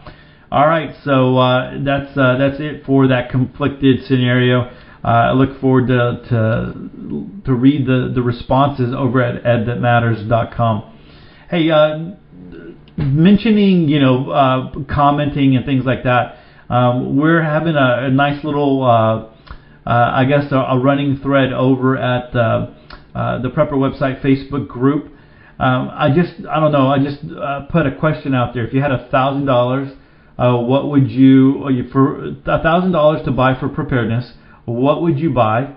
All 0.50 0.68
right, 0.68 0.94
so 1.02 1.38
uh, 1.38 1.82
that's 1.82 2.16
uh, 2.16 2.36
that's 2.38 2.60
it 2.60 2.84
for 2.86 3.08
that 3.08 3.30
conflicted 3.30 4.04
scenario. 4.04 4.70
Uh, 5.04 5.08
I 5.08 5.32
look 5.32 5.60
forward 5.60 5.88
to, 5.88 6.22
to 6.28 7.30
to 7.44 7.52
read 7.52 7.86
the, 7.86 8.12
the 8.14 8.22
responses 8.22 8.94
over 8.96 9.20
at 9.20 9.42
edthatmatters.com. 9.42 10.98
Hey, 11.50 11.68
uh, 11.68 12.10
mentioning 12.96 13.88
you 13.88 13.98
know 13.98 14.86
commenting 14.88 15.56
and 15.56 15.66
things 15.66 15.84
like 15.84 16.04
that. 16.04 16.38
Um, 16.70 17.16
we're 17.16 17.42
having 17.42 17.74
a, 17.74 18.06
a 18.06 18.10
nice 18.10 18.44
little, 18.44 18.84
I 19.84 20.24
guess, 20.28 20.52
a, 20.52 20.56
a, 20.56 20.78
running 20.78 21.18
thread 21.18 21.52
over 21.52 21.96
at 21.96 22.32
uh, 23.16 23.38
the 23.40 23.48
Prepper 23.48 23.72
website 23.72 24.20
Facebook 24.20 24.68
group. 24.68 25.04
Um, 25.58 25.88
I 25.90 26.10
just, 26.14 26.34
I 26.46 26.60
don't 26.60 26.72
know, 26.72 26.88
I 26.88 26.98
just 26.98 27.20
uh, 27.32 27.62
put 27.72 27.86
a 27.86 27.96
question 27.96 28.34
out 28.34 28.52
there. 28.52 28.66
If 28.66 28.74
you 28.74 28.82
had 28.82 28.92
a 28.92 29.08
thousand 29.08 29.46
dollars, 29.46 29.88
uh, 30.38 30.54
what 30.58 30.90
would 30.90 31.10
you, 31.10 31.88
for 31.92 32.26
a 32.26 32.62
thousand 32.62 32.92
dollars 32.92 33.24
to 33.24 33.30
buy 33.30 33.58
for 33.58 33.68
preparedness, 33.70 34.34
what 34.66 35.00
would 35.00 35.18
you 35.18 35.30
buy? 35.30 35.74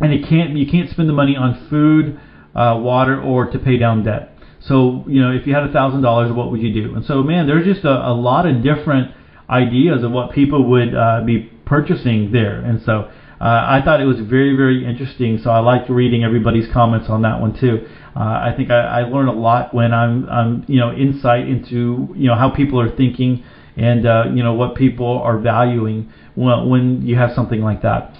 And 0.00 0.12
it 0.12 0.28
can't, 0.28 0.56
you 0.56 0.66
can't 0.66 0.90
spend 0.90 1.08
the 1.08 1.12
money 1.12 1.36
on 1.36 1.68
food, 1.70 2.18
uh, 2.56 2.78
water, 2.80 3.20
or 3.20 3.48
to 3.52 3.58
pay 3.58 3.76
down 3.78 4.02
debt. 4.02 4.34
So, 4.60 5.04
you 5.06 5.20
know, 5.22 5.30
if 5.30 5.46
you 5.46 5.54
had 5.54 5.62
a 5.62 5.72
thousand 5.72 6.02
dollars, 6.02 6.32
what 6.32 6.50
would 6.50 6.60
you 6.60 6.72
do? 6.72 6.96
And 6.96 7.04
so, 7.04 7.22
man, 7.22 7.46
there's 7.46 7.66
just 7.72 7.84
a, 7.84 8.08
a 8.08 8.14
lot 8.14 8.46
of 8.46 8.64
different 8.64 9.14
ideas 9.48 10.02
of 10.02 10.10
what 10.10 10.32
people 10.32 10.68
would 10.70 10.92
uh, 10.94 11.22
be 11.24 11.50
purchasing 11.64 12.32
there. 12.32 12.60
And 12.60 12.82
so, 12.82 13.10
uh, 13.40 13.44
I 13.44 13.82
thought 13.84 14.00
it 14.00 14.04
was 14.04 14.18
very, 14.20 14.56
very 14.56 14.84
interesting. 14.84 15.38
So 15.42 15.50
I 15.50 15.60
liked 15.60 15.88
reading 15.88 16.24
everybody's 16.24 16.70
comments 16.72 17.08
on 17.08 17.22
that 17.22 17.40
one 17.40 17.58
too. 17.58 17.86
Uh, 18.16 18.20
I 18.20 18.52
think 18.56 18.70
I, 18.70 18.80
I 18.80 19.02
learn 19.02 19.28
a 19.28 19.32
lot 19.32 19.72
when 19.72 19.94
I'm, 19.94 20.28
I'm, 20.28 20.64
you 20.66 20.80
know, 20.80 20.92
insight 20.92 21.48
into, 21.48 22.08
you 22.16 22.26
know, 22.26 22.34
how 22.34 22.50
people 22.50 22.80
are 22.80 22.94
thinking 22.96 23.44
and, 23.76 24.06
uh, 24.06 24.24
you 24.34 24.42
know, 24.42 24.54
what 24.54 24.74
people 24.74 25.20
are 25.22 25.38
valuing 25.38 26.12
when, 26.34 26.68
when 26.68 27.02
you 27.06 27.16
have 27.16 27.30
something 27.34 27.60
like 27.60 27.82
that. 27.82 28.12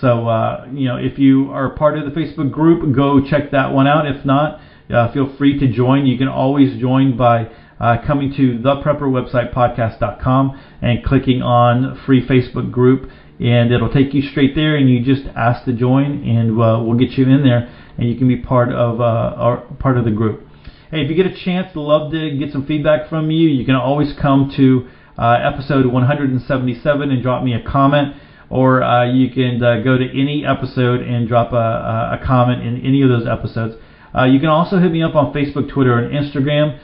So, 0.00 0.28
uh, 0.28 0.66
you 0.72 0.88
know, 0.88 0.96
if 0.96 1.18
you 1.18 1.50
are 1.50 1.70
part 1.70 1.98
of 1.98 2.06
the 2.06 2.18
Facebook 2.18 2.50
group, 2.50 2.94
go 2.94 3.20
check 3.20 3.50
that 3.50 3.72
one 3.72 3.86
out. 3.86 4.06
If 4.06 4.24
not, 4.24 4.60
uh, 4.92 5.12
feel 5.12 5.34
free 5.36 5.58
to 5.58 5.70
join. 5.70 6.06
You 6.06 6.16
can 6.16 6.28
always 6.28 6.80
join 6.80 7.16
by 7.16 7.50
uh, 7.78 7.98
coming 8.06 8.32
to 8.36 8.58
the 8.62 8.76
Prepper 8.76 9.02
website 9.02 9.52
podcast.com 9.52 10.60
and 10.80 11.04
clicking 11.04 11.42
on 11.42 12.00
free 12.06 12.26
Facebook 12.26 12.70
group 12.70 13.10
and 13.40 13.72
it'll 13.72 13.92
take 13.92 14.14
you 14.14 14.22
straight 14.22 14.54
there, 14.54 14.76
and 14.76 14.88
you 14.88 15.04
just 15.04 15.26
ask 15.36 15.64
to 15.64 15.72
join, 15.72 16.22
and 16.26 16.50
uh, 16.52 16.80
we'll 16.82 16.98
get 16.98 17.12
you 17.12 17.24
in 17.24 17.42
there, 17.42 17.68
and 17.98 18.08
you 18.08 18.16
can 18.16 18.28
be 18.28 18.36
part 18.36 18.70
of 18.72 19.00
uh, 19.00 19.04
our 19.36 19.58
part 19.78 19.98
of 19.98 20.04
the 20.04 20.10
group. 20.10 20.46
Hey, 20.90 21.02
if 21.02 21.10
you 21.10 21.16
get 21.16 21.26
a 21.26 21.44
chance, 21.44 21.74
love 21.74 22.12
to 22.12 22.36
get 22.38 22.52
some 22.52 22.66
feedback 22.66 23.08
from 23.08 23.30
you. 23.30 23.48
You 23.48 23.64
can 23.64 23.74
always 23.74 24.12
come 24.20 24.52
to 24.56 24.88
uh, 25.18 25.38
episode 25.42 25.86
177 25.86 27.10
and 27.10 27.22
drop 27.22 27.42
me 27.42 27.54
a 27.54 27.62
comment, 27.62 28.14
or 28.50 28.82
uh, 28.82 29.10
you 29.10 29.30
can 29.30 29.62
uh, 29.62 29.80
go 29.82 29.98
to 29.98 30.04
any 30.08 30.44
episode 30.46 31.00
and 31.00 31.26
drop 31.26 31.52
a, 31.52 32.20
a 32.20 32.24
comment 32.24 32.62
in 32.62 32.84
any 32.86 33.02
of 33.02 33.08
those 33.08 33.26
episodes. 33.26 33.74
Uh, 34.16 34.24
you 34.24 34.38
can 34.38 34.48
also 34.48 34.78
hit 34.78 34.92
me 34.92 35.02
up 35.02 35.16
on 35.16 35.32
Facebook, 35.34 35.68
Twitter, 35.68 35.98
and 35.98 36.14
Instagram. 36.14 36.78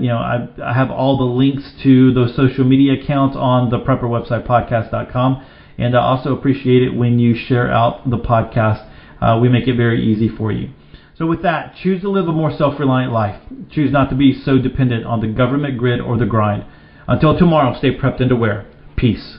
You 0.00 0.08
know, 0.08 0.18
I, 0.18 0.48
I, 0.62 0.72
have 0.72 0.90
all 0.90 1.18
the 1.18 1.24
links 1.24 1.70
to 1.82 2.12
those 2.14 2.34
social 2.34 2.64
media 2.64 3.02
accounts 3.02 3.36
on 3.36 3.70
the 3.70 3.78
prepper 3.78 4.04
website 4.04 4.46
podcast.com. 4.46 5.44
And 5.78 5.96
I 5.96 6.00
also 6.00 6.32
appreciate 6.32 6.82
it 6.82 6.94
when 6.94 7.18
you 7.18 7.34
share 7.34 7.70
out 7.70 8.08
the 8.08 8.18
podcast. 8.18 8.84
Uh, 9.20 9.38
we 9.40 9.48
make 9.48 9.66
it 9.66 9.76
very 9.76 10.02
easy 10.02 10.28
for 10.28 10.52
you. 10.52 10.70
So, 11.16 11.26
with 11.26 11.42
that, 11.42 11.76
choose 11.76 12.02
to 12.02 12.10
live 12.10 12.26
a 12.26 12.32
more 12.32 12.50
self 12.50 12.78
reliant 12.78 13.12
life. 13.12 13.40
Choose 13.70 13.92
not 13.92 14.08
to 14.10 14.16
be 14.16 14.32
so 14.32 14.58
dependent 14.58 15.04
on 15.04 15.20
the 15.20 15.28
government 15.28 15.78
grid 15.78 16.00
or 16.00 16.16
the 16.16 16.26
grind. 16.26 16.64
Until 17.06 17.38
tomorrow, 17.38 17.76
stay 17.76 17.96
prepped 17.96 18.20
and 18.20 18.32
aware. 18.32 18.66
Peace. 18.96 19.38